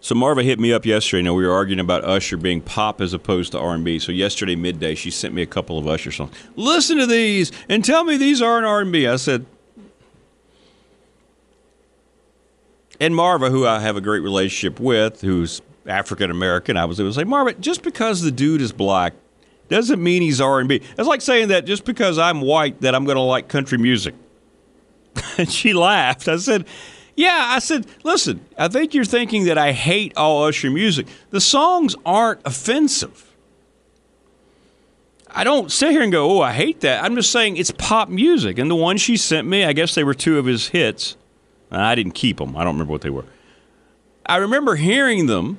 So 0.00 0.16
Marva 0.16 0.42
hit 0.42 0.58
me 0.58 0.72
up 0.72 0.84
yesterday. 0.84 1.22
Now 1.22 1.34
we 1.34 1.46
were 1.46 1.52
arguing 1.52 1.78
about 1.78 2.04
Usher 2.04 2.36
being 2.36 2.60
pop 2.60 3.00
as 3.00 3.14
opposed 3.14 3.52
to 3.52 3.58
R 3.58 3.74
and 3.74 3.84
B. 3.84 4.00
So 4.00 4.10
yesterday 4.10 4.56
midday, 4.56 4.96
she 4.96 5.12
sent 5.12 5.32
me 5.32 5.42
a 5.42 5.46
couple 5.46 5.78
of 5.78 5.86
Usher 5.86 6.10
songs. 6.10 6.34
Listen 6.56 6.98
to 6.98 7.06
these 7.06 7.52
and 7.68 7.84
tell 7.84 8.02
me 8.02 8.16
these 8.16 8.42
aren't 8.42 8.66
R 8.66 8.80
and 8.80 8.90
B. 8.90 9.06
I 9.06 9.14
said, 9.14 9.46
and 12.98 13.14
Marva, 13.14 13.50
who 13.50 13.64
I 13.64 13.78
have 13.78 13.96
a 13.96 14.00
great 14.00 14.20
relationship 14.20 14.80
with, 14.80 15.20
who's 15.20 15.62
African 15.86 16.30
American, 16.30 16.76
I 16.76 16.84
was 16.84 17.00
able 17.00 17.10
to 17.10 17.14
say, 17.14 17.24
Marvin, 17.24 17.60
just 17.60 17.82
because 17.82 18.22
the 18.22 18.30
dude 18.30 18.60
is 18.60 18.72
black 18.72 19.14
doesn't 19.68 20.02
mean 20.02 20.22
he's 20.22 20.40
R 20.40 20.60
and 20.60 20.68
B. 20.68 20.76
It's 20.76 21.08
like 21.08 21.20
saying 21.20 21.48
that 21.48 21.64
just 21.64 21.84
because 21.84 22.18
I'm 22.18 22.40
white 22.40 22.80
that 22.82 22.94
I'm 22.94 23.04
going 23.04 23.16
to 23.16 23.22
like 23.22 23.48
country 23.48 23.78
music. 23.78 24.14
and 25.38 25.50
she 25.50 25.72
laughed. 25.72 26.28
I 26.28 26.36
said. 26.36 26.66
Yeah, 27.14 27.44
I 27.50 27.58
said, 27.58 27.86
listen, 28.04 28.40
I 28.56 28.68
think 28.68 28.94
you're 28.94 29.04
thinking 29.04 29.44
that 29.44 29.58
I 29.58 29.72
hate 29.72 30.16
all 30.16 30.44
Usher 30.44 30.70
music. 30.70 31.06
The 31.28 31.42
songs 31.42 31.94
aren't 32.06 32.40
offensive. 32.46 33.32
I 35.28 35.44
don't 35.44 35.70
sit 35.70 35.90
here 35.90 36.02
and 36.02 36.12
go, 36.12 36.38
oh, 36.38 36.40
I 36.40 36.52
hate 36.52 36.80
that. 36.80 37.02
I'm 37.04 37.14
just 37.14 37.30
saying 37.30 37.56
it's 37.56 37.70
pop 37.70 38.08
music. 38.08 38.58
And 38.58 38.70
the 38.70 38.76
one 38.76 38.96
she 38.96 39.16
sent 39.16 39.46
me, 39.46 39.64
I 39.64 39.72
guess 39.72 39.94
they 39.94 40.04
were 40.04 40.14
two 40.14 40.38
of 40.38 40.46
his 40.46 40.68
hits. 40.68 41.16
I 41.70 41.94
didn't 41.94 42.12
keep 42.12 42.36
them. 42.36 42.56
I 42.56 42.64
don't 42.64 42.74
remember 42.74 42.92
what 42.92 43.00
they 43.00 43.10
were. 43.10 43.24
I 44.26 44.36
remember 44.36 44.76
hearing 44.76 45.26
them, 45.26 45.58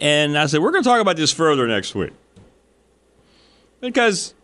and 0.00 0.36
I 0.36 0.46
said, 0.46 0.60
we're 0.60 0.72
going 0.72 0.82
to 0.82 0.88
talk 0.88 1.00
about 1.00 1.16
this 1.16 1.32
further 1.32 1.66
next 1.66 1.94
week. 1.94 2.12
Because 3.80 4.34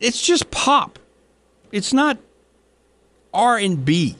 it's 0.00 0.24
just 0.24 0.50
pop. 0.50 0.98
It's 1.72 1.92
not 1.92 2.18
R&B. 3.34 4.16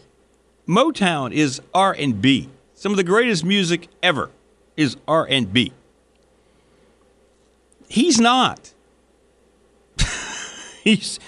Motown 0.66 1.32
is 1.32 1.60
R&B. 1.74 2.48
Some 2.74 2.92
of 2.92 2.96
the 2.96 3.04
greatest 3.04 3.44
music 3.44 3.88
ever 4.02 4.30
is 4.76 4.96
R&B. 5.06 5.72
He's 7.88 8.20
not. 8.20 8.72
he's 10.84 11.18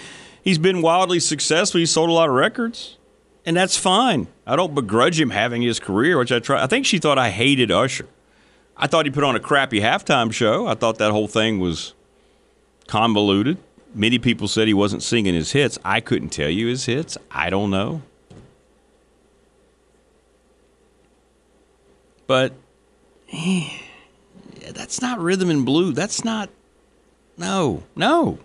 he's 0.43 0.59
been 0.59 0.81
wildly 0.81 1.19
successful. 1.19 1.79
He's 1.79 1.91
sold 1.91 2.09
a 2.09 2.13
lot 2.13 2.29
of 2.29 2.35
records, 2.35 2.97
and 3.45 3.55
that's 3.55 3.77
fine. 3.77 4.27
I 4.45 4.55
don't 4.55 4.75
begrudge 4.75 5.19
him 5.19 5.29
having 5.29 5.61
his 5.61 5.79
career, 5.79 6.17
which 6.17 6.31
I 6.31 6.39
try. 6.39 6.63
I 6.63 6.67
think 6.67 6.85
she 6.85 6.99
thought 6.99 7.17
I 7.17 7.29
hated 7.29 7.71
Usher. 7.71 8.07
I 8.77 8.87
thought 8.87 9.05
he 9.05 9.11
put 9.11 9.23
on 9.23 9.35
a 9.35 9.39
crappy 9.39 9.79
halftime 9.79 10.33
show. 10.33 10.67
I 10.67 10.75
thought 10.75 10.97
that 10.97 11.11
whole 11.11 11.27
thing 11.27 11.59
was 11.59 11.93
convoluted. 12.87 13.57
Many 13.93 14.19
people 14.19 14.47
said 14.47 14.67
he 14.67 14.73
wasn't 14.73 15.03
singing 15.03 15.33
his 15.33 15.51
hits. 15.51 15.77
I 15.83 15.99
couldn't 15.99 16.29
tell 16.29 16.49
you 16.49 16.67
his 16.67 16.85
hits. 16.85 17.17
I 17.29 17.49
don't 17.49 17.69
know. 17.69 18.01
But 22.27 22.53
that's 24.71 25.01
not 25.01 25.19
rhythm 25.19 25.49
and 25.49 25.65
blue. 25.65 25.91
That's 25.91 26.23
not. 26.23 26.49
No, 27.37 27.83
no, 27.95 28.39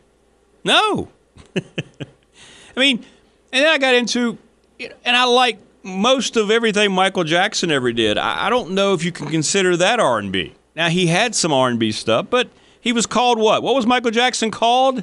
no. 0.64 1.08
I 1.56 2.80
mean, 2.80 3.04
and 3.52 3.64
then 3.64 3.66
I 3.66 3.78
got 3.78 3.94
into, 3.94 4.38
and 4.80 5.16
I 5.16 5.24
like 5.24 5.58
most 5.82 6.36
of 6.36 6.50
everything 6.50 6.92
Michael 6.92 7.24
Jackson 7.24 7.70
ever 7.70 7.92
did. 7.92 8.18
I, 8.18 8.46
I 8.46 8.50
don't 8.50 8.72
know 8.72 8.92
if 8.94 9.04
you 9.04 9.12
can 9.12 9.28
consider 9.28 9.76
that 9.76 10.00
R 10.00 10.18
and 10.18 10.32
B. 10.32 10.54
Now 10.74 10.88
he 10.88 11.06
had 11.06 11.34
some 11.34 11.52
R 11.52 11.68
and 11.68 11.78
B 11.78 11.92
stuff, 11.92 12.26
but 12.28 12.48
he 12.80 12.92
was 12.92 13.06
called 13.06 13.38
what? 13.38 13.62
What 13.62 13.74
was 13.74 13.86
Michael 13.86 14.10
Jackson 14.10 14.50
called? 14.50 15.02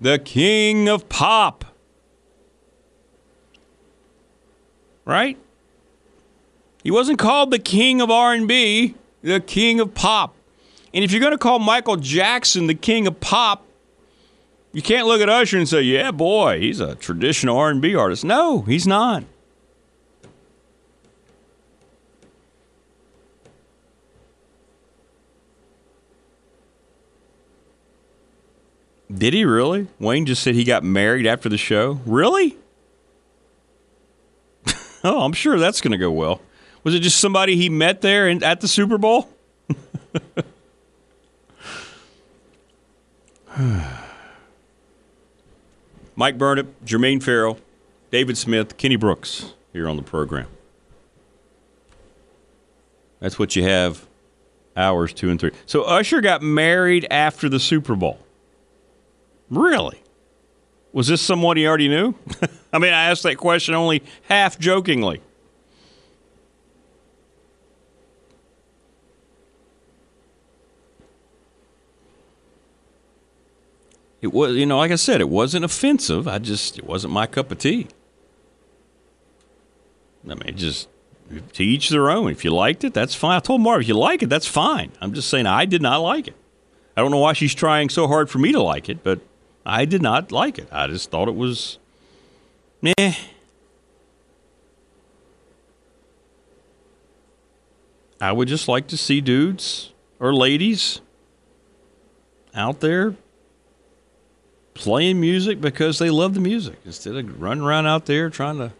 the 0.00 0.18
king 0.18 0.88
of 0.88 1.08
pop. 1.08 1.64
Right? 5.04 5.38
He 6.82 6.90
wasn't 6.90 7.18
called 7.18 7.50
the 7.50 7.58
king 7.58 8.00
of 8.00 8.10
R&B, 8.10 8.94
the 9.22 9.40
king 9.40 9.80
of 9.80 9.94
pop. 9.94 10.34
And 10.92 11.02
if 11.02 11.10
you're 11.10 11.20
going 11.20 11.32
to 11.32 11.38
call 11.38 11.58
Michael 11.58 11.96
Jackson 11.96 12.66
the 12.66 12.74
king 12.74 13.06
of 13.06 13.18
pop, 13.20 13.63
you 14.74 14.82
can't 14.82 15.06
look 15.06 15.22
at 15.22 15.28
Usher 15.30 15.56
and 15.56 15.68
say, 15.68 15.82
"Yeah, 15.82 16.10
boy, 16.10 16.58
he's 16.58 16.80
a 16.80 16.96
traditional 16.96 17.56
R&B 17.56 17.94
artist." 17.94 18.24
No, 18.24 18.62
he's 18.62 18.86
not. 18.88 19.22
Did 29.12 29.32
he 29.32 29.44
really? 29.44 29.86
Wayne 30.00 30.26
just 30.26 30.42
said 30.42 30.56
he 30.56 30.64
got 30.64 30.82
married 30.82 31.24
after 31.24 31.48
the 31.48 31.56
show. 31.56 32.00
Really? 32.04 32.56
oh, 35.04 35.20
I'm 35.20 35.32
sure 35.32 35.56
that's 35.56 35.80
going 35.80 35.92
to 35.92 35.98
go 35.98 36.10
well. 36.10 36.40
Was 36.82 36.96
it 36.96 37.00
just 37.00 37.20
somebody 37.20 37.54
he 37.54 37.68
met 37.68 38.00
there 38.00 38.28
in, 38.28 38.42
at 38.42 38.60
the 38.60 38.66
Super 38.66 38.98
Bowl? 38.98 39.28
Mike 46.16 46.38
Burnett, 46.38 46.84
Jermaine 46.84 47.22
Farrell, 47.22 47.58
David 48.10 48.38
Smith, 48.38 48.76
Kenny 48.76 48.96
Brooks 48.96 49.54
here 49.72 49.88
on 49.88 49.96
the 49.96 50.02
program. 50.02 50.46
That's 53.20 53.38
what 53.38 53.56
you 53.56 53.64
have 53.64 54.06
hours 54.76 55.12
two 55.12 55.30
and 55.30 55.40
three. 55.40 55.52
So 55.66 55.82
Usher 55.82 56.20
got 56.20 56.42
married 56.42 57.06
after 57.10 57.48
the 57.48 57.58
Super 57.60 57.96
Bowl. 57.96 58.18
Really? 59.50 60.00
Was 60.92 61.08
this 61.08 61.20
someone 61.20 61.56
he 61.56 61.66
already 61.66 61.88
knew? 61.88 62.14
I 62.72 62.78
mean, 62.78 62.92
I 62.92 63.10
asked 63.10 63.24
that 63.24 63.36
question 63.36 63.74
only 63.74 64.02
half 64.28 64.58
jokingly. 64.58 65.20
It 74.24 74.32
was, 74.32 74.56
you 74.56 74.64
know, 74.64 74.78
like 74.78 74.90
I 74.90 74.94
said, 74.94 75.20
it 75.20 75.28
wasn't 75.28 75.66
offensive. 75.66 76.26
I 76.26 76.38
just, 76.38 76.78
it 76.78 76.86
wasn't 76.86 77.12
my 77.12 77.26
cup 77.26 77.52
of 77.52 77.58
tea. 77.58 77.88
I 80.26 80.34
mean, 80.34 80.56
just 80.56 80.88
to 81.52 81.62
each 81.62 81.90
their 81.90 82.08
own. 82.08 82.30
If 82.30 82.42
you 82.42 82.50
liked 82.50 82.84
it, 82.84 82.94
that's 82.94 83.14
fine. 83.14 83.36
I 83.36 83.40
told 83.40 83.60
Marv, 83.60 83.82
if 83.82 83.88
you 83.88 83.92
like 83.92 84.22
it, 84.22 84.30
that's 84.30 84.46
fine. 84.46 84.92
I'm 85.02 85.12
just 85.12 85.28
saying 85.28 85.44
I 85.44 85.66
did 85.66 85.82
not 85.82 85.98
like 85.98 86.26
it. 86.26 86.36
I 86.96 87.02
don't 87.02 87.10
know 87.10 87.18
why 87.18 87.34
she's 87.34 87.54
trying 87.54 87.90
so 87.90 88.08
hard 88.08 88.30
for 88.30 88.38
me 88.38 88.50
to 88.52 88.62
like 88.62 88.88
it, 88.88 89.04
but 89.04 89.20
I 89.66 89.84
did 89.84 90.00
not 90.00 90.32
like 90.32 90.58
it. 90.58 90.68
I 90.72 90.86
just 90.86 91.10
thought 91.10 91.28
it 91.28 91.34
was, 91.34 91.78
meh. 92.80 93.14
I 98.22 98.32
would 98.32 98.48
just 98.48 98.68
like 98.68 98.86
to 98.86 98.96
see 98.96 99.20
dudes 99.20 99.92
or 100.18 100.32
ladies 100.32 101.02
out 102.54 102.80
there 102.80 103.16
playing 104.74 105.20
music 105.20 105.60
because 105.60 105.98
they 105.98 106.10
love 106.10 106.34
the 106.34 106.40
music 106.40 106.76
instead 106.84 107.14
of 107.14 107.40
running 107.40 107.64
around 107.64 107.86
out 107.86 108.06
there 108.06 108.28
trying 108.28 108.58
to 108.58 108.72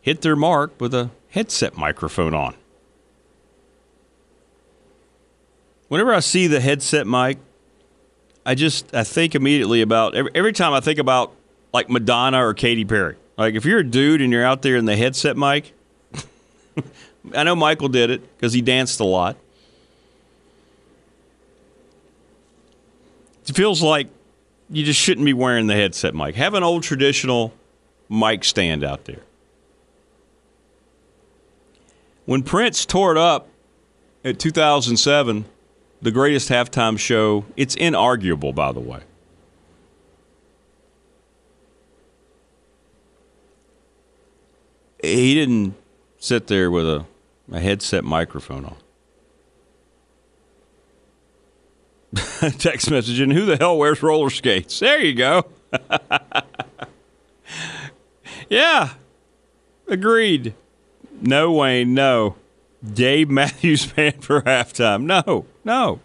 hit 0.00 0.20
their 0.20 0.36
mark 0.36 0.78
with 0.78 0.94
a 0.94 1.10
headset 1.30 1.76
microphone 1.76 2.34
on. 2.34 2.54
Whenever 5.88 6.14
I 6.14 6.20
see 6.20 6.46
the 6.46 6.60
headset 6.60 7.06
mic, 7.06 7.38
I 8.44 8.54
just 8.54 8.94
I 8.94 9.04
think 9.04 9.34
immediately 9.34 9.82
about 9.82 10.14
every, 10.14 10.30
every 10.34 10.52
time 10.52 10.72
I 10.72 10.80
think 10.80 10.98
about 10.98 11.32
like 11.72 11.88
Madonna 11.88 12.44
or 12.44 12.54
Katy 12.54 12.84
Perry. 12.84 13.16
Like 13.36 13.54
if 13.54 13.64
you're 13.64 13.80
a 13.80 13.84
dude 13.84 14.20
and 14.20 14.32
you're 14.32 14.44
out 14.44 14.62
there 14.62 14.76
in 14.76 14.84
the 14.84 14.96
headset 14.96 15.36
mic, 15.36 15.72
I 17.34 17.44
know 17.44 17.54
Michael 17.54 17.88
did 17.88 18.10
it 18.10 18.36
because 18.36 18.52
he 18.52 18.60
danced 18.60 19.00
a 19.00 19.04
lot. 19.04 19.36
It 23.46 23.56
feels 23.56 23.82
like 23.82 24.08
you 24.72 24.84
just 24.84 24.98
shouldn't 24.98 25.26
be 25.26 25.34
wearing 25.34 25.66
the 25.66 25.74
headset 25.74 26.14
mic. 26.14 26.34
Have 26.34 26.54
an 26.54 26.62
old 26.62 26.82
traditional 26.82 27.52
mic 28.08 28.42
stand 28.42 28.82
out 28.82 29.04
there. 29.04 29.20
When 32.24 32.42
Prince 32.42 32.86
tore 32.86 33.12
it 33.12 33.18
up 33.18 33.48
at 34.24 34.38
2007, 34.38 35.44
the 36.00 36.10
greatest 36.10 36.48
halftime 36.48 36.98
show, 36.98 37.44
it's 37.56 37.76
inarguable, 37.76 38.54
by 38.54 38.72
the 38.72 38.80
way. 38.80 39.00
He 45.02 45.34
didn't 45.34 45.74
sit 46.18 46.46
there 46.46 46.70
with 46.70 46.86
a, 46.86 47.04
a 47.50 47.60
headset 47.60 48.04
microphone 48.04 48.64
on. 48.64 48.76
Text 52.58 52.90
message 52.90 53.20
and 53.20 53.32
who 53.32 53.46
the 53.46 53.56
hell 53.56 53.78
wears 53.78 54.02
roller 54.02 54.28
skates? 54.28 54.80
There 54.80 54.98
you 54.98 55.14
go. 55.14 55.44
yeah, 58.48 58.94
agreed. 59.86 60.54
No, 61.20 61.52
Wayne, 61.52 61.94
no. 61.94 62.34
Dave 62.82 63.30
Matthews 63.30 63.86
Band 63.86 64.24
for 64.24 64.42
halftime. 64.42 65.04
No, 65.04 65.46
no. 65.64 66.00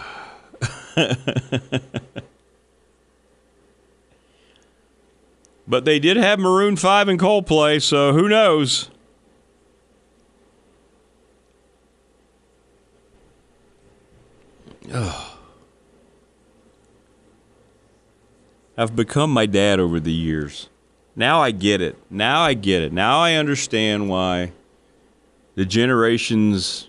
but 5.69 5.85
they 5.85 6.01
did 6.01 6.17
have 6.17 6.41
Maroon 6.41 6.75
5 6.75 7.09
and 7.09 7.21
Coldplay, 7.21 7.81
so 7.81 8.13
who 8.13 8.29
knows? 8.29 8.91
I've 18.77 18.97
become 18.97 19.31
my 19.33 19.47
dad 19.47 19.79
over 19.79 20.01
the 20.01 20.13
years. 20.13 20.69
Now 21.15 21.41
I 21.41 21.51
get 21.51 21.81
it. 21.81 21.97
Now 22.11 22.43
I 22.43 22.55
get 22.55 22.83
it. 22.83 22.93
Now 22.93 23.21
I 23.21 23.35
understand 23.35 24.09
why 24.09 24.53
the 25.55 25.65
generations 25.65 26.89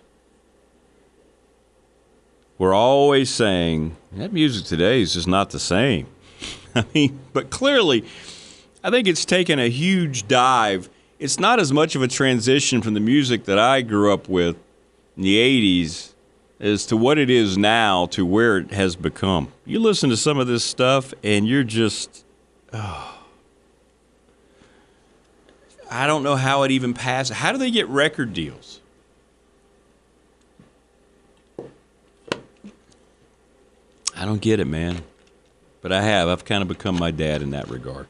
were 2.57 2.73
always 2.73 3.29
saying 3.29 3.97
that 4.13 4.31
music 4.31 4.65
today 4.65 5.01
is 5.01 5.13
just 5.15 5.27
not 5.27 5.49
the 5.49 5.59
same. 5.59 6.07
I 6.75 6.85
mean, 6.93 7.19
but 7.33 7.49
clearly, 7.49 8.05
I 8.83 8.89
think 8.89 9.07
it's 9.07 9.25
taken 9.25 9.59
a 9.59 9.69
huge 9.69 10.27
dive. 10.27 10.89
It's 11.19 11.39
not 11.39 11.59
as 11.59 11.71
much 11.73 11.95
of 11.95 12.01
a 12.01 12.07
transition 12.07 12.81
from 12.81 12.93
the 12.93 12.99
music 12.99 13.45
that 13.45 13.59
I 13.59 13.81
grew 13.81 14.13
up 14.13 14.29
with 14.29 14.55
in 15.17 15.23
the 15.23 15.37
80s 15.37 16.10
as 16.61 16.85
to 16.85 16.95
what 16.95 17.17
it 17.17 17.29
is 17.29 17.57
now 17.57 18.05
to 18.05 18.25
where 18.25 18.57
it 18.57 18.71
has 18.71 18.95
become. 18.95 19.51
You 19.65 19.79
listen 19.79 20.11
to 20.11 20.17
some 20.17 20.37
of 20.37 20.47
this 20.47 20.63
stuff 20.63 21.13
and 21.23 21.47
you're 21.47 21.63
just. 21.63 22.23
Oh. 22.71 23.17
I 25.89 26.07
don't 26.07 26.23
know 26.23 26.37
how 26.37 26.63
it 26.63 26.71
even 26.71 26.93
passes. 26.93 27.35
How 27.35 27.51
do 27.51 27.57
they 27.57 27.71
get 27.71 27.87
record 27.89 28.33
deals? 28.33 28.79
I 34.15 34.25
don't 34.25 34.39
get 34.39 34.59
it, 34.59 34.65
man. 34.65 35.01
But 35.81 35.91
I 35.91 36.03
have. 36.03 36.27
I've 36.29 36.45
kind 36.45 36.61
of 36.61 36.67
become 36.67 36.97
my 36.97 37.09
dad 37.09 37.41
in 37.41 37.49
that 37.49 37.67
regard. 37.69 38.07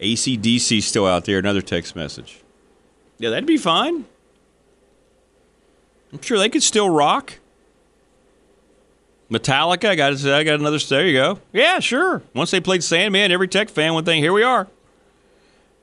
ACDC 0.00 0.82
still 0.82 1.06
out 1.06 1.24
there. 1.24 1.38
Another 1.38 1.62
text 1.62 1.96
message. 1.96 2.42
Yeah, 3.18 3.30
that'd 3.30 3.46
be 3.46 3.56
fine. 3.56 4.04
I'm 6.12 6.20
sure 6.22 6.38
they 6.38 6.48
could 6.48 6.62
still 6.62 6.90
rock. 6.90 7.34
Metallica, 9.30 9.88
I 9.88 9.94
got 9.96 10.24
I 10.24 10.44
got 10.44 10.60
another. 10.60 10.78
There 10.78 11.06
you 11.06 11.14
go. 11.14 11.40
Yeah, 11.52 11.80
sure. 11.80 12.22
Once 12.32 12.50
they 12.52 12.60
played 12.60 12.84
Sandman, 12.84 13.32
every 13.32 13.48
Tech 13.48 13.68
fan 13.68 13.94
would 13.94 14.04
think, 14.04 14.22
here 14.22 14.32
we 14.32 14.42
are. 14.42 14.68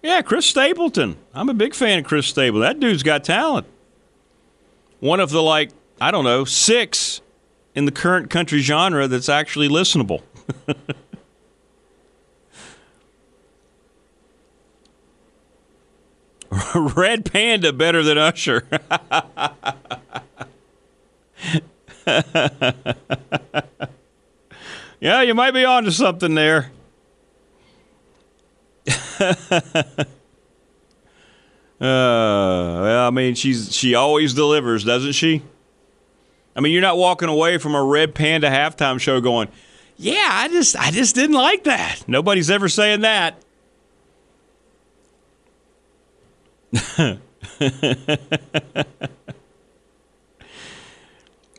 Yeah, 0.02 0.22
Chris 0.22 0.46
Stapleton. 0.46 1.18
I'm 1.34 1.50
a 1.50 1.54
big 1.54 1.74
fan 1.74 2.00
of 2.00 2.06
Chris 2.06 2.28
Stapleton. 2.28 2.62
That 2.62 2.80
dude's 2.80 3.04
got 3.04 3.24
talent. 3.24 3.68
One 5.00 5.20
of 5.20 5.32
the 5.32 5.42
like 5.42 5.72
I 6.00 6.12
don't 6.12 6.24
know 6.24 6.46
six 6.46 7.22
in 7.76 7.86
the 7.86 7.92
current 7.92 8.30
country 8.30 8.60
genre 8.60 9.08
that's 9.08 9.30
actually 9.30 9.68
listenable. 9.68 10.22
Red 16.76 17.32
Panda 17.32 17.74
better 17.74 18.04
than 18.04 18.18
Usher. 18.18 18.68
yeah, 25.00 25.22
you 25.22 25.34
might 25.34 25.52
be 25.52 25.66
onto 25.66 25.92
something 25.92 26.36
there. 26.36 26.72
uh, 29.20 29.36
well, 31.80 33.08
I 33.08 33.10
mean, 33.12 33.36
she's 33.36 33.74
she 33.74 33.96
always 33.96 34.34
delivers, 34.34 34.84
doesn't 34.84 35.14
she? 35.14 35.42
I 36.56 36.60
mean, 36.60 36.74
you're 36.74 36.82
not 36.82 36.98
walking 36.98 37.30
away 37.30 37.58
from 37.58 37.74
a 37.74 37.84
Red 37.84 38.14
Panda 38.14 38.50
halftime 38.50 39.00
show 39.00 39.22
going, 39.22 39.48
"Yeah, 39.98 40.28
I 40.30 40.50
just 40.50 40.76
I 40.76 40.92
just 40.92 41.16
didn't 41.16 41.38
like 41.38 41.64
that." 41.64 42.04
Nobody's 42.08 42.52
ever 42.52 42.68
saying 42.68 43.02
that. 43.02 43.42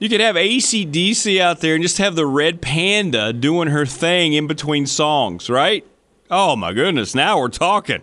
You 0.00 0.08
could 0.10 0.20
have 0.20 0.36
ACDC 0.36 1.40
out 1.40 1.60
there 1.60 1.74
and 1.74 1.82
just 1.82 1.98
have 1.98 2.16
the 2.16 2.26
red 2.26 2.60
panda 2.60 3.32
doing 3.32 3.68
her 3.68 3.86
thing 3.86 4.32
in 4.34 4.46
between 4.46 4.86
songs, 4.86 5.48
right? 5.48 5.86
Oh 6.30 6.56
my 6.56 6.72
goodness, 6.74 7.14
now 7.14 7.38
we're 7.38 7.48
talking. 7.48 8.02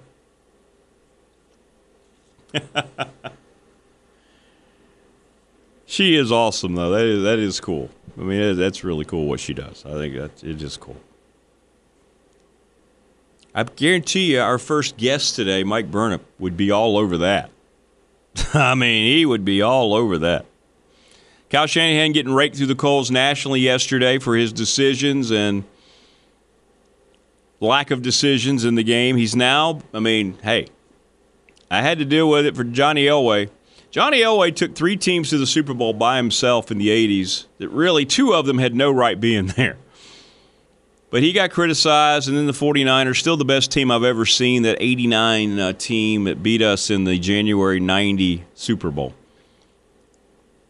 she 5.85 6.15
is 6.15 6.31
awesome, 6.31 6.75
though. 6.75 6.89
That 6.89 7.05
is, 7.05 7.23
that 7.23 7.39
is 7.39 7.59
cool. 7.59 7.89
I 8.17 8.21
mean, 8.21 8.57
that's 8.57 8.83
really 8.83 9.05
cool 9.05 9.27
what 9.27 9.39
she 9.39 9.53
does. 9.53 9.85
I 9.85 9.91
think 9.91 10.15
that 10.15 10.43
it 10.43 10.61
is 10.61 10.77
cool. 10.77 10.97
I 13.53 13.63
guarantee 13.63 14.33
you, 14.33 14.39
our 14.39 14.57
first 14.57 14.97
guest 14.97 15.35
today, 15.35 15.63
Mike 15.63 15.91
Burnop, 15.91 16.21
would 16.39 16.55
be 16.55 16.71
all 16.71 16.97
over 16.97 17.17
that. 17.17 17.49
I 18.53 18.75
mean, 18.75 19.15
he 19.15 19.25
would 19.25 19.43
be 19.43 19.61
all 19.61 19.93
over 19.93 20.17
that. 20.19 20.45
Kyle 21.49 21.67
Shanahan 21.67 22.13
getting 22.13 22.33
raked 22.33 22.55
through 22.55 22.67
the 22.67 22.75
coals 22.75 23.11
nationally 23.11 23.59
yesterday 23.59 24.19
for 24.19 24.37
his 24.37 24.53
decisions 24.53 25.31
and 25.31 25.65
lack 27.59 27.91
of 27.91 28.01
decisions 28.01 28.63
in 28.63 28.75
the 28.75 28.83
game. 28.83 29.17
He's 29.17 29.35
now, 29.35 29.81
I 29.93 29.99
mean, 29.99 30.37
hey, 30.43 30.67
I 31.69 31.81
had 31.81 31.99
to 31.99 32.05
deal 32.05 32.29
with 32.29 32.45
it 32.45 32.55
for 32.55 32.63
Johnny 32.63 33.05
Elway. 33.05 33.49
Johnny 33.91 34.21
Elway 34.21 34.55
took 34.55 34.75
three 34.75 34.95
teams 34.95 35.29
to 35.31 35.37
the 35.37 35.45
Super 35.45 35.73
Bowl 35.73 35.91
by 35.91 36.15
himself 36.15 36.71
in 36.71 36.77
the 36.77 36.87
80s 36.87 37.47
that 37.57 37.67
really 37.67 38.05
two 38.05 38.33
of 38.33 38.45
them 38.45 38.57
had 38.57 38.73
no 38.73 38.89
right 38.89 39.19
being 39.19 39.47
there. 39.47 39.77
But 41.11 41.23
he 41.23 41.33
got 41.33 41.51
criticized, 41.51 42.29
and 42.29 42.37
then 42.37 42.47
the 42.47 42.53
49ers, 42.53 43.17
still 43.17 43.35
the 43.35 43.43
best 43.43 43.69
team 43.69 43.91
I've 43.91 44.05
ever 44.05 44.25
seen, 44.25 44.63
that 44.63 44.77
89 44.79 45.59
uh, 45.59 45.73
team 45.73 46.23
that 46.23 46.41
beat 46.41 46.61
us 46.61 46.89
in 46.89 47.03
the 47.03 47.19
January 47.19 47.81
90 47.81 48.45
Super 48.55 48.89
Bowl. 48.89 49.13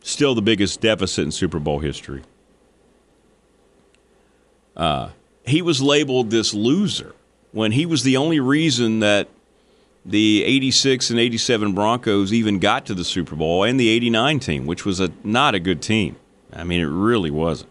Still 0.02 0.34
the 0.34 0.42
biggest 0.42 0.82
deficit 0.82 1.26
in 1.26 1.32
Super 1.32 1.60
Bowl 1.60 1.78
history. 1.78 2.24
Uh, 4.76 5.10
he 5.46 5.62
was 5.62 5.80
labeled 5.80 6.32
this 6.32 6.56
loser 6.56 7.14
when 7.52 7.74
he 7.74 7.86
was 7.86 8.02
the 8.02 8.18
only 8.18 8.40
reason 8.40 9.00
that 9.00 9.28
the 10.04 10.44
86 10.44 11.12
and 11.12 11.20
87 11.20 11.74
Broncos 11.74 12.34
even 12.34 12.58
got 12.58 12.88
to 12.88 12.96
the 12.96 13.04
Super 13.04 13.36
Bowl 13.36 13.64
and 13.64 13.80
the 13.80 13.90
89 13.90 14.40
team, 14.40 14.66
which 14.66 14.86
was 14.86 15.00
a 15.00 15.12
not 15.24 15.54
a 15.54 15.60
good 15.60 15.84
team. 15.84 16.16
I 16.52 16.64
mean, 16.64 16.82
it 16.82 16.86
really 16.86 17.30
wasn't 17.30 17.71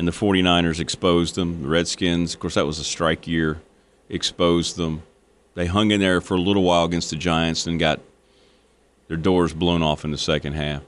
and 0.00 0.08
the 0.08 0.12
49ers 0.12 0.80
exposed 0.80 1.34
them. 1.34 1.62
The 1.62 1.68
Redskins, 1.68 2.32
of 2.32 2.40
course, 2.40 2.54
that 2.54 2.64
was 2.64 2.78
a 2.78 2.84
strike 2.84 3.26
year, 3.26 3.60
exposed 4.08 4.76
them. 4.76 5.02
They 5.54 5.66
hung 5.66 5.90
in 5.90 6.00
there 6.00 6.22
for 6.22 6.36
a 6.36 6.40
little 6.40 6.62
while 6.62 6.86
against 6.86 7.10
the 7.10 7.16
Giants 7.16 7.66
and 7.66 7.78
got 7.78 8.00
their 9.08 9.18
doors 9.18 9.52
blown 9.52 9.82
off 9.82 10.02
in 10.06 10.10
the 10.10 10.16
second 10.16 10.54
half. 10.54 10.82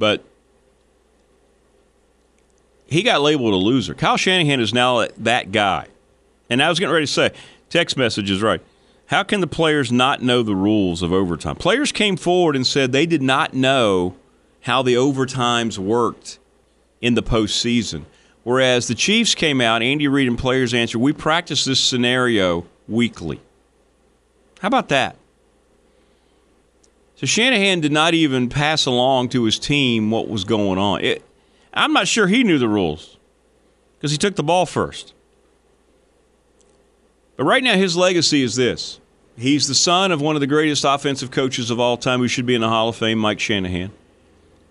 But 0.00 0.24
he 2.88 3.04
got 3.04 3.22
labeled 3.22 3.54
a 3.54 3.56
loser. 3.56 3.94
Kyle 3.94 4.16
Shanahan 4.16 4.58
is 4.58 4.74
now 4.74 5.06
that 5.18 5.52
guy. 5.52 5.86
And 6.50 6.60
I 6.60 6.68
was 6.68 6.80
getting 6.80 6.92
ready 6.92 7.06
to 7.06 7.12
say, 7.12 7.30
text 7.68 7.96
message 7.96 8.32
is 8.32 8.42
right. 8.42 8.60
How 9.06 9.22
can 9.22 9.40
the 9.40 9.46
players 9.46 9.92
not 9.92 10.22
know 10.22 10.42
the 10.42 10.56
rules 10.56 11.02
of 11.02 11.12
overtime? 11.12 11.54
Players 11.54 11.92
came 11.92 12.16
forward 12.16 12.56
and 12.56 12.66
said 12.66 12.90
they 12.90 13.06
did 13.06 13.22
not 13.22 13.54
know 13.54 14.16
how 14.62 14.82
the 14.82 14.94
overtimes 14.94 15.78
worked 15.78 16.40
in 17.00 17.14
the 17.14 17.22
postseason. 17.22 18.06
Whereas 18.42 18.88
the 18.88 18.94
Chiefs 18.94 19.34
came 19.34 19.60
out, 19.60 19.82
Andy 19.82 20.08
Reid 20.08 20.28
and 20.28 20.38
players 20.38 20.72
answered, 20.72 20.98
we 20.98 21.12
practice 21.12 21.64
this 21.64 21.80
scenario 21.80 22.66
weekly. 22.88 23.40
How 24.60 24.68
about 24.68 24.88
that? 24.88 25.16
So 27.16 27.26
Shanahan 27.26 27.80
did 27.80 27.92
not 27.92 28.14
even 28.14 28.48
pass 28.48 28.86
along 28.86 29.28
to 29.30 29.44
his 29.44 29.58
team 29.58 30.10
what 30.10 30.28
was 30.28 30.44
going 30.44 30.78
on. 30.78 31.02
It, 31.02 31.22
I'm 31.74 31.92
not 31.92 32.08
sure 32.08 32.26
he 32.26 32.44
knew 32.44 32.58
the 32.58 32.68
rules 32.68 33.18
because 33.98 34.10
he 34.10 34.16
took 34.16 34.36
the 34.36 34.42
ball 34.42 34.64
first. 34.64 35.12
But 37.36 37.44
right 37.44 37.62
now, 37.62 37.74
his 37.74 37.96
legacy 37.96 38.42
is 38.42 38.56
this 38.56 39.00
he's 39.36 39.68
the 39.68 39.74
son 39.74 40.12
of 40.12 40.20
one 40.20 40.34
of 40.34 40.40
the 40.40 40.46
greatest 40.46 40.84
offensive 40.84 41.30
coaches 41.30 41.70
of 41.70 41.78
all 41.78 41.96
time 41.96 42.20
who 42.20 42.28
should 42.28 42.46
be 42.46 42.54
in 42.54 42.60
the 42.62 42.68
Hall 42.68 42.88
of 42.88 42.96
Fame, 42.96 43.18
Mike 43.18 43.40
Shanahan. 43.40 43.90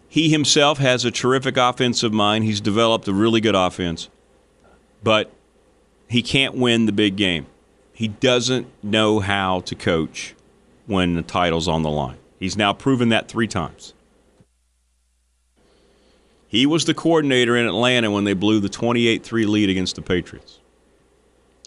He 0.09 0.29
himself 0.29 0.79
has 0.79 1.05
a 1.05 1.11
terrific 1.11 1.55
offensive 1.55 2.11
mind. 2.11 2.43
He's 2.43 2.59
developed 2.59 3.07
a 3.07 3.13
really 3.13 3.39
good 3.39 3.53
offense, 3.53 4.09
but 5.03 5.31
he 6.09 6.23
can't 6.23 6.55
win 6.55 6.87
the 6.87 6.91
big 6.91 7.15
game. 7.15 7.45
He 7.93 8.07
doesn't 8.07 8.67
know 8.81 9.19
how 9.19 9.59
to 9.61 9.75
coach 9.75 10.33
when 10.87 11.13
the 11.13 11.21
title's 11.21 11.67
on 11.67 11.83
the 11.83 11.91
line. 11.91 12.17
He's 12.39 12.57
now 12.57 12.73
proven 12.73 13.09
that 13.09 13.27
three 13.27 13.47
times. 13.47 13.93
He 16.47 16.65
was 16.65 16.85
the 16.85 16.95
coordinator 16.95 17.55
in 17.55 17.67
Atlanta 17.67 18.09
when 18.09 18.23
they 18.23 18.33
blew 18.33 18.59
the 18.59 18.69
28 18.69 19.23
3 19.23 19.45
lead 19.45 19.69
against 19.69 19.95
the 19.95 20.01
Patriots, 20.01 20.57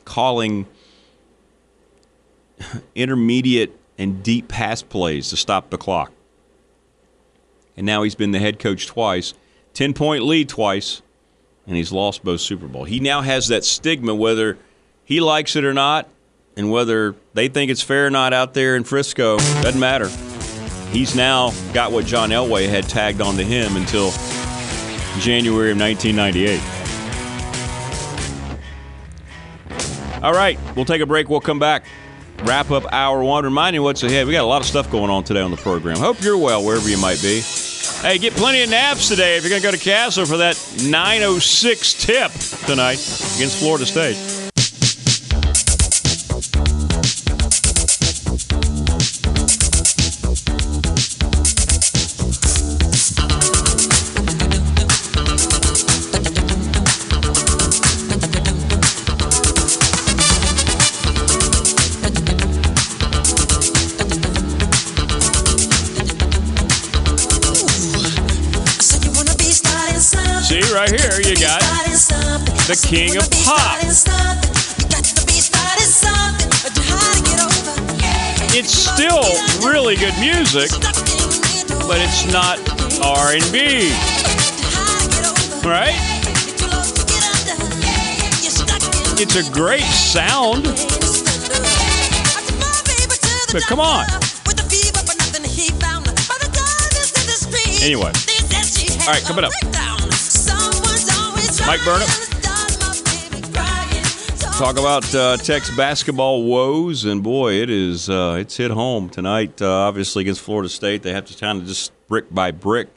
calling 0.05 0.67
intermediate 2.97 3.79
and 3.97 4.25
deep 4.25 4.49
pass 4.49 4.83
plays 4.83 5.29
to 5.29 5.37
stop 5.37 5.71
the 5.71 5.79
clock 5.79 6.11
and 7.77 7.87
now 7.87 8.03
he's 8.03 8.15
been 8.15 8.33
the 8.33 8.39
head 8.39 8.59
coach 8.59 8.87
twice, 8.87 9.35
10 9.75 9.95
point 9.95 10.25
lead 10.25 10.49
twice, 10.49 11.03
and 11.67 11.77
he's 11.77 11.93
lost 11.93 12.25
both 12.25 12.41
Super 12.41 12.67
Bowl. 12.67 12.85
He 12.85 13.01
now 13.01 13.21
has 13.23 13.49
that 13.49 13.65
stigma, 13.65 14.15
whether 14.15 14.59
he 15.05 15.21
likes 15.21 15.57
it 15.57 15.65
or 15.65 15.75
not, 15.75 16.09
and 16.57 16.71
whether 16.71 17.15
they 17.35 17.49
think 17.49 17.71
it's 17.71 17.83
fair 17.83 18.07
or 18.07 18.11
not 18.11 18.33
out 18.33 18.55
there 18.55 18.77
in 18.77 18.85
Frisco, 18.85 19.39
doesn't 19.39 19.81
matter. 19.81 20.09
He's 20.91 21.17
now 21.17 21.53
got 21.73 21.91
what 21.93 22.05
John 22.05 22.31
Elway 22.31 22.69
had 22.69 22.89
tagged 22.89 23.23
onto 23.23 23.43
him 23.43 23.77
until 23.77 24.11
January 25.19 25.73
of 25.73 25.79
1998. 25.79 26.61
All 30.23 30.33
right, 30.33 30.59
we'll 30.77 30.85
take 30.85 31.01
a 31.01 31.07
break. 31.07 31.29
We'll 31.29 31.41
come 31.41 31.59
back. 31.59 31.87
Wrap 32.45 32.71
up 32.71 32.85
hour 32.93 33.25
one. 33.25 33.45
Remind 33.45 33.75
you 33.75 33.83
what's 33.83 34.03
ahead. 34.03 34.27
We 34.27 34.33
got 34.33 34.45
a 34.45 34.47
lot 34.47 34.61
of 34.61 34.67
stuff 34.67 34.91
going 34.91 35.11
on 35.11 35.25
today 35.25 35.41
on 35.41 35.51
the 35.51 35.57
program. 35.57 35.97
Hope 35.97 36.21
you're 36.23 36.39
well 36.39 36.65
wherever 36.65 36.89
you 36.89 36.99
might 36.99 37.21
be. 37.23 37.43
Hey, 38.03 38.19
get 38.19 38.33
plenty 38.33 38.65
of 38.65 38.69
naps 38.69 39.09
today 39.09 39.37
if 39.37 39.45
you're 39.45 39.51
going 39.51 39.63
to 39.63 39.69
go 39.69 39.71
to 39.71 39.79
Cassell 39.79 40.27
for 40.27 40.39
that 40.39 40.57
906 40.85 41.95
tip 41.95 42.33
tonight 42.67 42.99
against 43.37 43.61
Florida 43.61 43.87
State. 43.87 44.52
The 72.67 72.77
king 72.87 73.17
of 73.17 73.29
pop. 73.45 73.79
It's 78.55 78.73
still 78.73 79.23
really 79.69 79.97
good 79.97 80.15
music, 80.21 80.71
but 81.89 81.99
it's 81.99 82.31
not 82.33 82.59
R&B. 83.03 83.91
Right? 85.67 85.97
It's 89.19 89.37
a 89.37 89.51
great 89.53 89.83
sound. 89.83 90.65
But 93.53 93.63
come 93.67 93.81
on. 93.81 94.07
Anyway. 97.83 98.13
All 99.01 99.13
right, 99.13 99.23
coming 99.25 99.45
up. 99.45 99.53
Mike 101.67 101.81
Burnop. 101.81 102.32
Talk 104.59 104.79
about 104.79 105.15
uh, 105.15 105.37
Tech's 105.39 105.75
basketball 105.77 106.45
woes, 106.45 107.05
and 107.05 107.23
boy, 107.23 107.55
it 107.55 107.71
is 107.71 108.09
uh, 108.09 108.37
it's 108.39 108.57
hit 108.57 108.71
home 108.71 109.09
tonight. 109.09 109.61
Uh, 109.61 109.71
obviously 109.71 110.23
against 110.23 110.41
Florida 110.41 110.69
State, 110.69 111.03
they 111.03 111.13
have 111.13 111.25
to 111.27 111.39
kind 111.39 111.61
of 111.61 111.67
just 111.67 111.91
brick 112.07 112.33
by 112.33 112.51
brick 112.51 112.89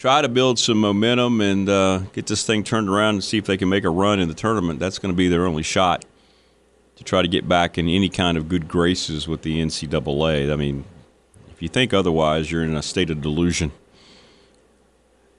try 0.00 0.22
to 0.22 0.28
build 0.30 0.58
some 0.58 0.78
momentum 0.78 1.42
and 1.42 1.68
uh, 1.68 1.98
get 2.14 2.26
this 2.26 2.46
thing 2.46 2.64
turned 2.64 2.88
around 2.88 3.16
and 3.16 3.22
see 3.22 3.36
if 3.36 3.44
they 3.44 3.58
can 3.58 3.68
make 3.68 3.84
a 3.84 3.90
run 3.90 4.18
in 4.18 4.28
the 4.28 4.34
tournament. 4.34 4.80
That's 4.80 4.98
going 4.98 5.12
to 5.12 5.16
be 5.16 5.28
their 5.28 5.46
only 5.46 5.62
shot 5.62 6.06
to 6.96 7.04
try 7.04 7.20
to 7.20 7.28
get 7.28 7.46
back 7.46 7.76
in 7.76 7.86
any 7.86 8.08
kind 8.08 8.38
of 8.38 8.48
good 8.48 8.66
graces 8.66 9.28
with 9.28 9.42
the 9.42 9.60
NCAA. 9.60 10.50
I 10.50 10.56
mean, 10.56 10.84
if 11.50 11.60
you 11.60 11.68
think 11.68 11.92
otherwise, 11.92 12.50
you're 12.50 12.64
in 12.64 12.74
a 12.74 12.82
state 12.82 13.10
of 13.10 13.20
delusion. 13.20 13.72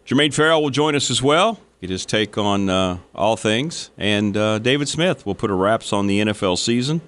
Jermaine 0.05 0.31
Farrell 0.31 0.61
will 0.61 0.69
join 0.69 0.95
us 0.95 1.09
as 1.09 1.23
well 1.23 1.59
get 1.81 1.89
his 1.89 2.05
take 2.05 2.37
on 2.37 2.69
uh, 2.69 2.99
all 3.13 3.35
things. 3.35 3.89
And 3.97 4.37
uh, 4.37 4.59
David 4.59 4.87
Smith 4.87 5.25
will 5.25 5.35
put 5.35 5.49
a 5.49 5.53
wraps 5.53 5.91
on 5.91 6.07
the 6.07 6.21
NFL 6.21 6.57
season. 6.59 7.01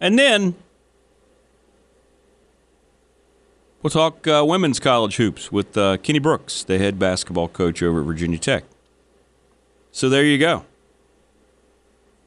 And 0.00 0.18
then 0.18 0.54
we'll 3.82 3.90
talk 3.90 4.26
uh, 4.26 4.44
women's 4.46 4.80
college 4.80 5.16
hoops 5.16 5.52
with 5.52 5.76
uh, 5.76 5.98
Kenny 5.98 6.18
Brooks, 6.18 6.64
the 6.64 6.78
head 6.78 6.98
basketball 6.98 7.48
coach 7.48 7.82
over 7.82 8.00
at 8.00 8.06
Virginia 8.06 8.38
Tech. 8.38 8.64
So 9.92 10.08
there 10.08 10.24
you 10.24 10.38
go. 10.38 10.64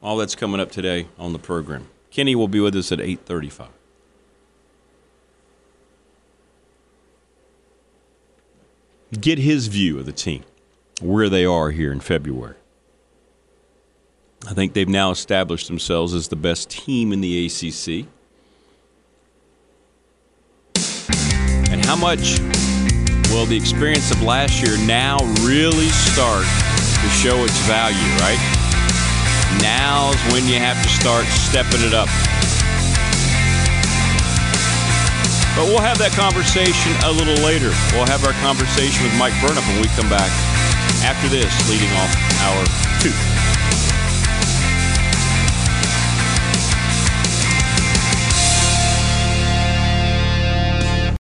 All 0.02 0.16
that's 0.16 0.34
coming 0.34 0.60
up 0.60 0.70
today 0.70 1.08
on 1.18 1.32
the 1.32 1.38
program. 1.38 1.88
Kenny 2.10 2.34
will 2.34 2.48
be 2.48 2.60
with 2.60 2.74
us 2.74 2.90
at 2.90 3.00
835. 3.00 3.68
Get 9.18 9.38
his 9.38 9.66
view 9.66 9.98
of 9.98 10.06
the 10.06 10.12
team, 10.12 10.44
where 11.00 11.28
they 11.28 11.44
are 11.44 11.70
here 11.70 11.92
in 11.92 12.00
February. 12.00 12.56
I 14.46 14.54
think 14.54 14.72
they've 14.72 14.88
now 14.88 15.10
established 15.10 15.66
themselves 15.66 16.14
as 16.14 16.28
the 16.28 16.36
best 16.36 16.70
team 16.70 17.12
in 17.12 17.20
the 17.20 17.46
ACC. 17.46 18.06
And 21.70 21.84
how 21.84 21.96
much 21.96 22.40
will 23.30 23.46
the 23.46 23.56
experience 23.56 24.10
of 24.10 24.22
last 24.22 24.62
year 24.62 24.76
now 24.86 25.18
really 25.42 25.88
start 25.88 26.44
to 26.44 27.08
show 27.10 27.44
its 27.44 27.58
value, 27.66 27.96
right? 28.20 28.38
Now's 29.62 30.16
when 30.32 30.46
you 30.46 30.54
have 30.54 30.82
to 30.82 30.88
start 30.88 31.26
stepping 31.26 31.86
it 31.86 31.94
up. 31.94 32.08
But 35.60 35.68
we'll 35.68 35.84
have 35.84 35.98
that 35.98 36.16
conversation 36.16 36.96
a 37.04 37.12
little 37.12 37.36
later. 37.44 37.68
We'll 37.92 38.08
have 38.08 38.24
our 38.24 38.32
conversation 38.40 39.04
with 39.04 39.12
Mike 39.20 39.36
Burnop 39.44 39.60
when 39.68 39.84
we 39.84 39.92
come 39.92 40.08
back 40.08 40.32
after 41.04 41.28
this, 41.28 41.52
leading 41.68 41.92
off 42.00 42.08
hour 42.40 42.64
two. 43.04 43.49